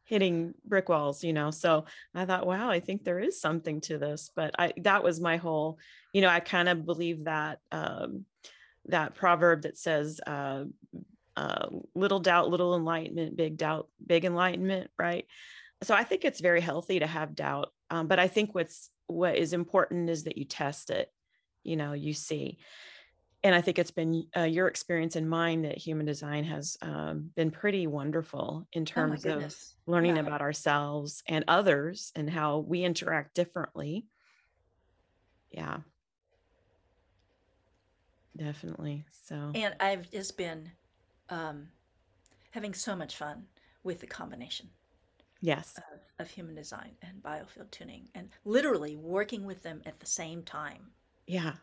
hitting 0.09 0.53
brick 0.65 0.89
walls, 0.89 1.23
you 1.23 1.33
know. 1.33 1.51
So 1.51 1.85
I 2.15 2.25
thought, 2.25 2.47
wow, 2.47 2.69
I 2.69 2.79
think 2.79 3.03
there 3.03 3.19
is 3.19 3.39
something 3.39 3.79
to 3.81 3.97
this. 3.97 4.31
But 4.35 4.55
I 4.57 4.73
that 4.77 5.03
was 5.03 5.21
my 5.21 5.37
whole, 5.37 5.77
you 6.13 6.21
know, 6.21 6.29
I 6.29 6.39
kind 6.39 6.67
of 6.67 6.85
believe 6.85 7.25
that 7.25 7.59
um 7.71 8.25
that 8.85 9.13
proverb 9.13 9.63
that 9.63 9.77
says 9.77 10.19
uh 10.25 10.63
uh, 11.39 11.69
little 11.95 12.19
doubt, 12.19 12.49
little 12.49 12.75
enlightenment, 12.75 13.37
big 13.37 13.55
doubt, 13.55 13.87
big 14.05 14.25
enlightenment, 14.25 14.91
right? 14.99 15.25
So 15.83 15.95
I 15.95 16.03
think 16.03 16.25
it's 16.25 16.41
very 16.41 16.59
healthy 16.59 16.99
to 16.99 17.07
have 17.07 17.33
doubt, 17.33 17.69
um, 17.89 18.07
but 18.07 18.19
I 18.19 18.27
think 18.27 18.53
what's 18.53 18.89
what 19.07 19.37
is 19.37 19.53
important 19.53 20.09
is 20.09 20.25
that 20.25 20.37
you 20.37 20.43
test 20.43 20.89
it. 20.89 21.09
You 21.63 21.77
know, 21.77 21.93
you 21.93 22.13
see, 22.13 22.57
and 23.41 23.55
I 23.55 23.61
think 23.61 23.79
it's 23.79 23.91
been 23.91 24.27
uh, 24.35 24.41
your 24.41 24.67
experience 24.67 25.15
and 25.15 25.29
mine 25.29 25.61
that 25.61 25.77
human 25.77 26.05
design 26.05 26.43
has 26.43 26.75
um, 26.81 27.29
been 27.37 27.51
pretty 27.51 27.87
wonderful 27.87 28.67
in 28.73 28.81
oh 28.81 28.85
terms 28.85 29.25
oh 29.25 29.37
of 29.37 29.55
learning 29.87 30.17
yeah. 30.17 30.23
about 30.23 30.41
ourselves 30.41 31.23
and 31.25 31.45
others 31.47 32.11
and 32.15 32.29
how 32.29 32.59
we 32.59 32.83
interact 32.83 33.33
differently. 33.33 34.05
Yeah. 35.51 35.77
Definitely. 38.35 39.05
So, 39.25 39.51
and 39.55 39.75
I've 39.79 40.09
just 40.11 40.37
been 40.37 40.71
um, 41.29 41.67
having 42.51 42.73
so 42.73 42.95
much 42.95 43.15
fun 43.15 43.45
with 43.83 43.99
the 43.99 44.07
combination. 44.07 44.69
Yes. 45.41 45.73
Of, 45.77 46.25
of 46.25 46.29
human 46.29 46.55
design 46.55 46.91
and 47.01 47.23
biofield 47.23 47.71
tuning 47.71 48.09
and 48.13 48.29
literally 48.43 48.95
working 48.95 49.45
with 49.45 49.63
them 49.63 49.81
at 49.85 49.99
the 49.99 50.05
same 50.05 50.43
time. 50.43 50.91
Yeah. 51.27 51.53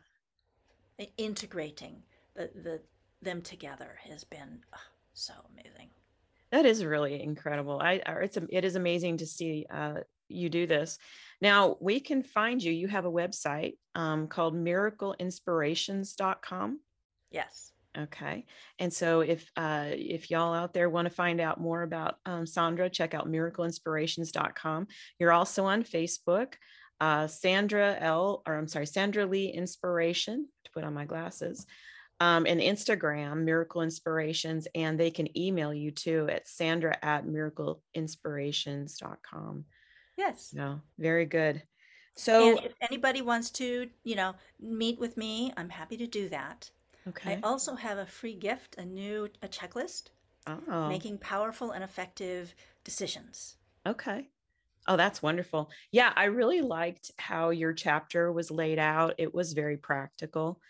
Integrating 1.18 2.02
the, 2.34 2.50
the 2.62 2.80
them 3.22 3.42
together 3.42 3.98
has 4.08 4.24
been 4.24 4.60
oh, 4.74 4.78
so 5.12 5.34
amazing. 5.52 5.90
That 6.52 6.64
is 6.64 6.84
really 6.84 7.22
incredible. 7.22 7.80
I 7.82 8.00
it's 8.22 8.36
it 8.36 8.64
is 8.64 8.76
amazing 8.76 9.16
to 9.18 9.26
see 9.26 9.66
uh, 9.68 9.96
you 10.28 10.48
do 10.48 10.66
this. 10.66 10.98
Now 11.40 11.76
we 11.80 12.00
can 12.00 12.22
find 12.22 12.62
you. 12.62 12.72
You 12.72 12.88
have 12.88 13.04
a 13.04 13.10
website 13.10 13.74
um, 13.94 14.28
called 14.28 14.54
miracleinspirations.com. 14.54 16.80
Yes. 17.30 17.72
Okay. 17.98 18.44
And 18.78 18.92
so 18.92 19.20
if 19.20 19.50
uh, 19.56 19.86
if 19.90 20.30
y'all 20.30 20.52
out 20.52 20.74
there 20.74 20.90
want 20.90 21.06
to 21.06 21.14
find 21.14 21.40
out 21.40 21.58
more 21.60 21.82
about 21.82 22.16
um, 22.26 22.46
Sandra, 22.46 22.90
check 22.90 23.14
out 23.14 23.30
miracleinspirations.com. 23.30 24.88
You're 25.18 25.32
also 25.32 25.64
on 25.64 25.82
Facebook, 25.82 26.54
uh, 27.00 27.26
Sandra 27.26 27.96
L, 27.98 28.42
or 28.46 28.56
I'm 28.56 28.68
sorry, 28.68 28.86
Sandra 28.86 29.24
Lee 29.24 29.48
Inspiration, 29.48 30.46
to 30.64 30.70
put 30.72 30.84
on 30.84 30.92
my 30.92 31.06
glasses, 31.06 31.64
um, 32.20 32.44
and 32.46 32.60
Instagram, 32.60 33.44
Miracle 33.44 33.80
Inspirations, 33.82 34.68
and 34.74 35.00
they 35.00 35.10
can 35.10 35.34
email 35.38 35.72
you 35.72 35.90
too 35.90 36.28
at 36.30 36.46
Sandra 36.46 36.98
at 37.02 37.24
miracleinspirations.com. 37.26 39.64
Yes. 40.18 40.52
No, 40.54 40.82
very 40.98 41.24
good. 41.24 41.62
So 42.16 42.56
and 42.56 42.64
if 42.64 42.72
anybody 42.80 43.20
wants 43.20 43.50
to, 43.52 43.88
you 44.04 44.16
know, 44.16 44.34
meet 44.58 44.98
with 44.98 45.18
me, 45.18 45.52
I'm 45.56 45.68
happy 45.68 45.98
to 45.98 46.06
do 46.06 46.30
that. 46.30 46.70
Okay. 47.08 47.34
I 47.34 47.40
also 47.42 47.74
have 47.74 47.98
a 47.98 48.06
free 48.06 48.34
gift, 48.34 48.76
a 48.78 48.84
new 48.84 49.28
a 49.42 49.48
checklist. 49.48 50.10
Oh. 50.46 50.88
Making 50.88 51.18
powerful 51.18 51.72
and 51.72 51.82
effective 51.82 52.54
decisions. 52.84 53.56
Okay. 53.86 54.28
Oh, 54.88 54.96
that's 54.96 55.22
wonderful. 55.22 55.70
Yeah, 55.90 56.12
I 56.14 56.24
really 56.24 56.60
liked 56.60 57.10
how 57.18 57.50
your 57.50 57.72
chapter 57.72 58.32
was 58.32 58.50
laid 58.50 58.78
out. 58.78 59.14
It 59.18 59.34
was 59.34 59.52
very 59.52 59.76
practical. 59.76 60.60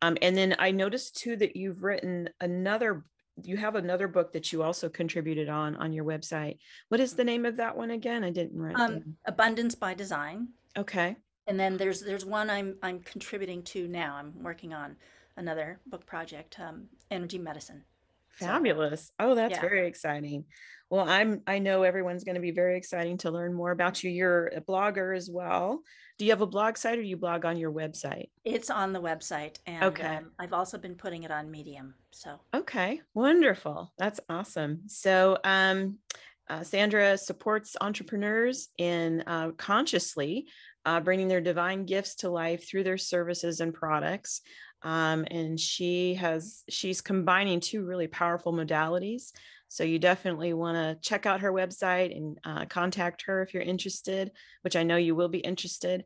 Um, 0.00 0.16
and 0.22 0.36
then 0.36 0.56
I 0.58 0.70
noticed 0.70 1.16
too 1.16 1.36
that 1.36 1.56
you've 1.56 1.82
written 1.82 2.28
another 2.40 3.04
you 3.42 3.58
have 3.58 3.74
another 3.74 4.08
book 4.08 4.32
that 4.32 4.50
you 4.50 4.62
also 4.62 4.88
contributed 4.88 5.50
on 5.50 5.76
on 5.76 5.92
your 5.92 6.04
website. 6.04 6.56
What 6.88 7.00
is 7.00 7.14
the 7.14 7.24
name 7.24 7.44
of 7.44 7.58
that 7.58 7.76
one 7.76 7.90
again? 7.90 8.24
I 8.24 8.30
didn't 8.30 8.58
write. 8.58 8.76
Um, 8.76 9.16
Abundance 9.26 9.74
by 9.74 9.92
Design. 9.92 10.48
Okay. 10.76 11.16
And 11.46 11.58
then 11.58 11.76
there's 11.76 12.00
there's 12.00 12.24
one 12.24 12.50
I'm 12.50 12.76
I'm 12.82 13.00
contributing 13.00 13.62
to 13.64 13.86
now. 13.88 14.16
I'm 14.16 14.42
working 14.42 14.72
on 14.72 14.96
another 15.36 15.80
book 15.86 16.06
project, 16.06 16.58
um, 16.60 16.86
Energy 17.10 17.38
Medicine. 17.38 17.84
Fabulous. 18.30 19.06
So, 19.06 19.12
oh, 19.30 19.34
that's 19.34 19.52
yeah. 19.52 19.60
very 19.60 19.86
exciting. 19.86 20.44
Well, 20.90 21.08
I'm 21.08 21.40
I 21.46 21.58
know 21.58 21.82
everyone's 21.82 22.24
going 22.24 22.34
to 22.34 22.40
be 22.40 22.50
very 22.50 22.76
exciting 22.76 23.18
to 23.18 23.30
learn 23.30 23.54
more 23.54 23.70
about 23.70 24.04
you. 24.04 24.10
You're 24.10 24.48
a 24.48 24.60
blogger 24.60 25.16
as 25.16 25.30
well. 25.30 25.82
Do 26.18 26.24
you 26.24 26.32
have 26.32 26.42
a 26.42 26.46
blog 26.46 26.76
site 26.76 26.98
or 26.98 27.02
you 27.02 27.16
blog 27.16 27.44
on 27.44 27.56
your 27.56 27.72
website? 27.72 28.28
It's 28.44 28.70
on 28.70 28.92
the 28.92 29.00
website 29.00 29.56
and 29.66 29.84
okay. 29.84 30.16
Um, 30.16 30.32
I've 30.38 30.52
also 30.52 30.78
been 30.78 30.94
putting 30.94 31.24
it 31.24 31.30
on 31.30 31.50
Medium. 31.50 31.94
So 32.10 32.40
Okay, 32.54 33.00
wonderful. 33.14 33.92
That's 33.98 34.20
awesome. 34.28 34.82
So 34.86 35.38
um 35.44 35.98
uh, 36.48 36.62
Sandra 36.62 37.18
supports 37.18 37.76
entrepreneurs 37.80 38.68
in 38.78 39.24
uh, 39.26 39.50
consciously 39.56 40.46
uh, 40.86 41.00
bringing 41.00 41.26
their 41.26 41.40
divine 41.40 41.84
gifts 41.84 42.14
to 42.14 42.30
life 42.30 42.66
through 42.66 42.84
their 42.84 42.96
services 42.96 43.60
and 43.60 43.74
products. 43.74 44.40
Um, 44.82 45.26
and 45.30 45.58
she 45.58 46.14
has 46.14 46.62
she's 46.70 47.00
combining 47.00 47.58
two 47.58 47.84
really 47.84 48.06
powerful 48.06 48.52
modalities. 48.52 49.32
So 49.68 49.82
you 49.82 49.98
definitely 49.98 50.52
want 50.52 50.76
to 50.76 51.08
check 51.08 51.26
out 51.26 51.40
her 51.40 51.52
website 51.52 52.16
and 52.16 52.38
uh, 52.44 52.66
contact 52.66 53.22
her 53.26 53.42
if 53.42 53.52
you're 53.52 53.64
interested 53.64 54.30
which 54.62 54.76
i 54.76 54.84
know 54.84 54.96
you 54.96 55.14
will 55.14 55.28
be 55.28 55.38
interested. 55.38 56.04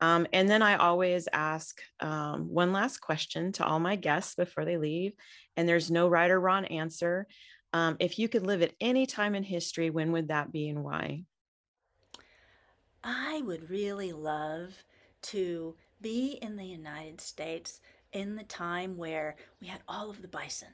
Um, 0.00 0.26
and 0.32 0.48
then 0.48 0.62
i 0.62 0.76
always 0.76 1.28
ask 1.32 1.80
um, 1.98 2.48
one 2.48 2.72
last 2.72 2.98
question 2.98 3.52
to 3.52 3.66
all 3.66 3.80
my 3.80 3.96
guests 3.96 4.36
before 4.36 4.64
they 4.64 4.78
leave 4.78 5.12
and 5.56 5.68
there's 5.68 5.90
no 5.90 6.08
right 6.08 6.30
or 6.30 6.40
wrong 6.40 6.66
answer. 6.66 7.26
Um, 7.72 7.96
if 7.98 8.18
you 8.18 8.28
could 8.28 8.46
live 8.46 8.62
at 8.62 8.74
any 8.80 9.06
time 9.06 9.34
in 9.34 9.42
history 9.42 9.90
when 9.90 10.12
would 10.12 10.28
that 10.28 10.52
be 10.52 10.68
and 10.68 10.84
why 10.84 11.24
i 13.04 13.42
would 13.44 13.70
really 13.70 14.12
love 14.12 14.84
to 15.22 15.74
be 16.00 16.38
in 16.42 16.56
the 16.56 16.64
united 16.64 17.20
states 17.20 17.80
in 18.12 18.36
the 18.36 18.44
time 18.44 18.96
where 18.96 19.36
we 19.60 19.68
had 19.68 19.80
all 19.88 20.10
of 20.10 20.22
the 20.22 20.28
bison. 20.28 20.68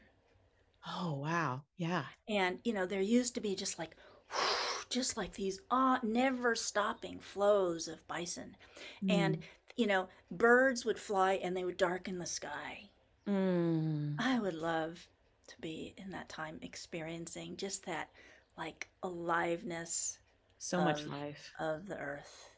Oh, 0.89 1.14
wow. 1.14 1.62
Yeah. 1.77 2.05
And, 2.29 2.59
you 2.64 2.72
know, 2.72 2.87
there 2.87 3.01
used 3.01 3.35
to 3.35 3.41
be 3.41 3.55
just 3.55 3.79
like, 3.79 3.97
just 4.89 5.16
like 5.16 5.35
these 5.35 5.61
uh, 5.70 5.99
never 6.03 6.55
stopping 6.55 7.18
flows 7.18 7.89
of 7.89 8.07
bison. 8.07 8.57
Mm. 9.05 9.12
And, 9.12 9.39
you 9.77 9.87
know, 9.87 10.09
birds 10.31 10.85
would 10.85 10.99
fly 10.99 11.35
and 11.35 11.57
they 11.57 11.64
would 11.64 11.77
darken 11.77 12.18
the 12.18 12.27
sky. 12.27 12.89
Mm. 13.29 14.14
I 14.18 14.39
would 14.39 14.55
love 14.55 15.07
to 15.49 15.55
be 15.61 15.95
in 15.97 16.11
that 16.11 16.29
time 16.29 16.59
experiencing 16.62 17.57
just 17.57 17.85
that 17.87 18.11
like 18.57 18.89
aliveness 19.03 20.18
so 20.59 20.83
much 20.83 21.05
life 21.07 21.53
of 21.59 21.87
the 21.87 21.97
earth 21.97 22.49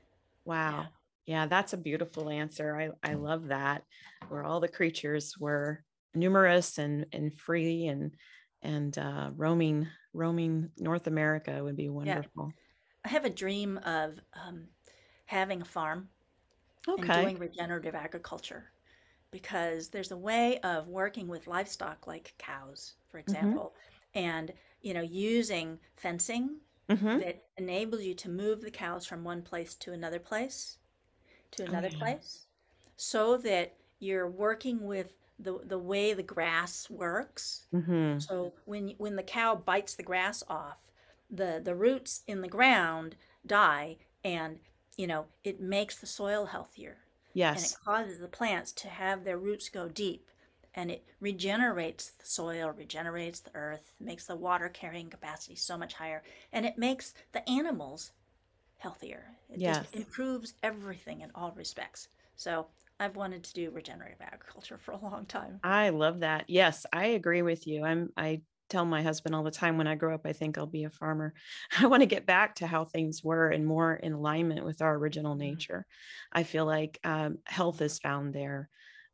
wow 0.44 0.86
yeah. 1.26 1.42
yeah 1.42 1.46
that's 1.46 1.72
a 1.72 1.76
beautiful 1.76 2.30
answer 2.30 2.76
i 2.76 3.10
i 3.10 3.14
love 3.14 3.48
that 3.48 3.82
where 4.28 4.44
all 4.44 4.60
the 4.60 4.68
creatures 4.68 5.34
were 5.38 5.82
numerous 6.14 6.78
and 6.78 7.06
and 7.12 7.32
free 7.38 7.86
and 7.86 8.12
and 8.62 8.98
uh, 8.98 9.30
roaming 9.36 9.86
roaming 10.12 10.70
North 10.78 11.06
America 11.06 11.62
would 11.62 11.76
be 11.76 11.88
wonderful. 11.88 12.46
Yeah. 12.46 12.62
I 13.04 13.08
have 13.10 13.24
a 13.24 13.30
dream 13.30 13.78
of 13.78 14.18
um, 14.34 14.66
having 15.26 15.62
a 15.62 15.64
farm 15.64 16.08
okay. 16.88 17.02
and 17.02 17.22
doing 17.22 17.38
regenerative 17.38 17.94
agriculture 17.94 18.70
because 19.30 19.88
there's 19.88 20.10
a 20.10 20.16
way 20.16 20.58
of 20.60 20.88
working 20.88 21.28
with 21.28 21.46
livestock 21.46 22.06
like 22.06 22.34
cows, 22.38 22.94
for 23.08 23.20
mm-hmm. 23.20 23.30
example, 23.30 23.74
mm-hmm. 24.14 24.26
and 24.26 24.52
you 24.82 24.94
know 24.94 25.02
using 25.02 25.78
fencing 25.96 26.56
mm-hmm. 26.88 27.18
that 27.18 27.44
enables 27.56 28.02
you 28.02 28.14
to 28.14 28.28
move 28.28 28.60
the 28.60 28.70
cows 28.70 29.06
from 29.06 29.24
one 29.24 29.42
place 29.42 29.74
to 29.74 29.92
another 29.92 30.18
place 30.18 30.78
to 31.50 31.64
oh, 31.64 31.66
another 31.66 31.90
place 31.90 32.46
so 32.96 33.36
that 33.38 33.74
you're 34.00 34.28
working 34.28 34.84
with 34.84 35.14
the 35.38 35.60
the 35.64 35.78
way 35.78 36.12
the 36.12 36.22
grass 36.22 36.90
works. 36.90 37.64
Mm-hmm. 37.72 38.18
So 38.18 38.54
when 38.64 38.94
when 38.98 39.16
the 39.16 39.22
cow 39.22 39.54
bites 39.54 39.94
the 39.94 40.02
grass 40.02 40.42
off, 40.48 40.78
the 41.30 41.60
the 41.62 41.74
roots 41.74 42.22
in 42.26 42.40
the 42.40 42.48
ground 42.48 43.16
die, 43.46 43.98
and 44.24 44.58
you 44.96 45.06
know 45.06 45.26
it 45.44 45.60
makes 45.60 45.98
the 45.98 46.06
soil 46.06 46.46
healthier. 46.46 46.98
Yes, 47.34 47.56
and 47.56 47.72
it 47.72 47.84
causes 47.84 48.18
the 48.18 48.28
plants 48.28 48.72
to 48.72 48.88
have 48.88 49.24
their 49.24 49.38
roots 49.38 49.68
go 49.68 49.88
deep, 49.88 50.28
and 50.78 50.92
it 50.92 51.04
regenerates 51.18 52.10
the 52.10 52.24
soil, 52.24 52.70
regenerates 52.70 53.40
the 53.40 53.50
earth, 53.56 53.90
makes 53.98 54.26
the 54.26 54.36
water 54.36 54.68
carrying 54.68 55.10
capacity 55.10 55.56
so 55.56 55.76
much 55.76 55.92
higher, 55.92 56.22
and 56.52 56.64
it 56.64 56.78
makes 56.78 57.14
the 57.32 57.46
animals 57.50 58.12
healthier. 58.76 59.24
It 59.50 59.58
yes. 59.58 59.78
just 59.78 59.96
improves 59.96 60.54
everything 60.62 61.22
in 61.22 61.32
all 61.34 61.52
respects. 61.56 62.06
So 62.36 62.68
I've 63.00 63.16
wanted 63.16 63.42
to 63.42 63.54
do 63.54 63.72
regenerative 63.72 64.20
agriculture 64.20 64.78
for 64.84 64.92
a 64.92 64.98
long 64.98 65.26
time. 65.26 65.58
I 65.64 65.88
love 65.88 66.20
that. 66.20 66.44
Yes, 66.46 66.86
I 66.92 67.06
agree 67.06 67.42
with 67.42 67.66
you. 67.66 67.82
I'm 67.82 68.10
I 68.16 68.42
tell 68.68 68.84
my 68.84 69.02
husband 69.02 69.34
all 69.34 69.42
the 69.42 69.50
time 69.50 69.78
when 69.78 69.88
I 69.88 69.96
grow 69.96 70.14
up, 70.14 70.26
I 70.26 70.32
think 70.32 70.58
I'll 70.58 70.66
be 70.66 70.84
a 70.84 70.90
farmer. 70.90 71.34
I 71.80 71.86
want 71.86 72.02
to 72.02 72.06
get 72.06 72.24
back 72.24 72.54
to 72.56 72.68
how 72.68 72.84
things 72.84 73.24
were 73.24 73.48
and 73.48 73.66
more 73.66 73.96
in 73.96 74.12
alignment 74.12 74.64
with 74.64 74.80
our 74.80 74.94
original 74.94 75.32
mm-hmm. 75.32 75.50
nature. 75.50 75.86
I 76.32 76.44
feel 76.44 76.66
like 76.66 77.00
um, 77.02 77.38
health 77.46 77.82
is 77.82 77.98
found 77.98 78.32
there, 78.32 78.68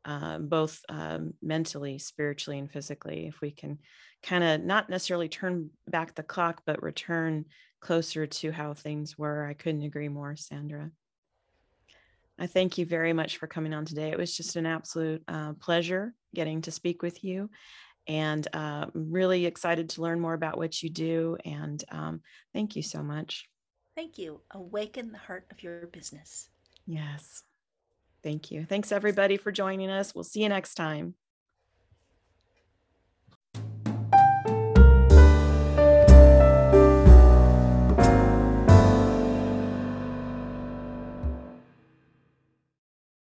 uh, 0.05 0.37
both 0.37 0.79
um, 0.89 1.33
mentally, 1.41 1.97
spiritually, 1.97 2.59
and 2.59 2.71
physically. 2.71 3.27
If 3.27 3.41
we 3.41 3.51
can 3.51 3.79
kind 4.23 4.43
of 4.43 4.63
not 4.63 4.89
necessarily 4.89 5.29
turn 5.29 5.71
back 5.87 6.15
the 6.15 6.23
clock, 6.23 6.61
but 6.65 6.83
return 6.83 7.45
closer 7.81 8.25
to 8.25 8.51
how 8.51 8.73
things 8.73 9.17
were, 9.17 9.45
I 9.45 9.53
couldn't 9.53 9.83
agree 9.83 10.09
more, 10.09 10.35
Sandra. 10.35 10.91
I 12.37 12.47
thank 12.47 12.77
you 12.77 12.85
very 12.85 13.13
much 13.13 13.37
for 13.37 13.47
coming 13.47 13.73
on 13.73 13.85
today. 13.85 14.09
It 14.11 14.17
was 14.17 14.35
just 14.35 14.55
an 14.55 14.65
absolute 14.65 15.23
uh, 15.27 15.53
pleasure 15.53 16.13
getting 16.33 16.61
to 16.61 16.71
speak 16.71 17.01
with 17.01 17.23
you. 17.23 17.49
And 18.07 18.47
uh, 18.53 18.87
I'm 18.93 19.11
really 19.11 19.45
excited 19.45 19.89
to 19.91 20.01
learn 20.01 20.19
more 20.19 20.33
about 20.33 20.57
what 20.57 20.83
you 20.83 20.89
do. 20.89 21.37
And 21.43 21.83
um, 21.89 22.21
thank 22.53 22.75
you 22.75 22.83
so 22.83 23.01
much. 23.01 23.47
Thank 23.95 24.17
you. 24.17 24.41
Awaken 24.51 25.11
the 25.11 25.17
heart 25.17 25.45
of 25.51 25.63
your 25.63 25.87
business. 25.87 26.49
Yes. 26.85 27.43
Thank 28.25 28.49
you. 28.49 28.65
Thanks, 28.65 28.91
everybody, 28.91 29.37
for 29.37 29.51
joining 29.51 29.91
us. 29.91 30.15
We'll 30.15 30.23
see 30.23 30.41
you 30.41 30.49
next 30.49 30.73
time. 30.73 31.13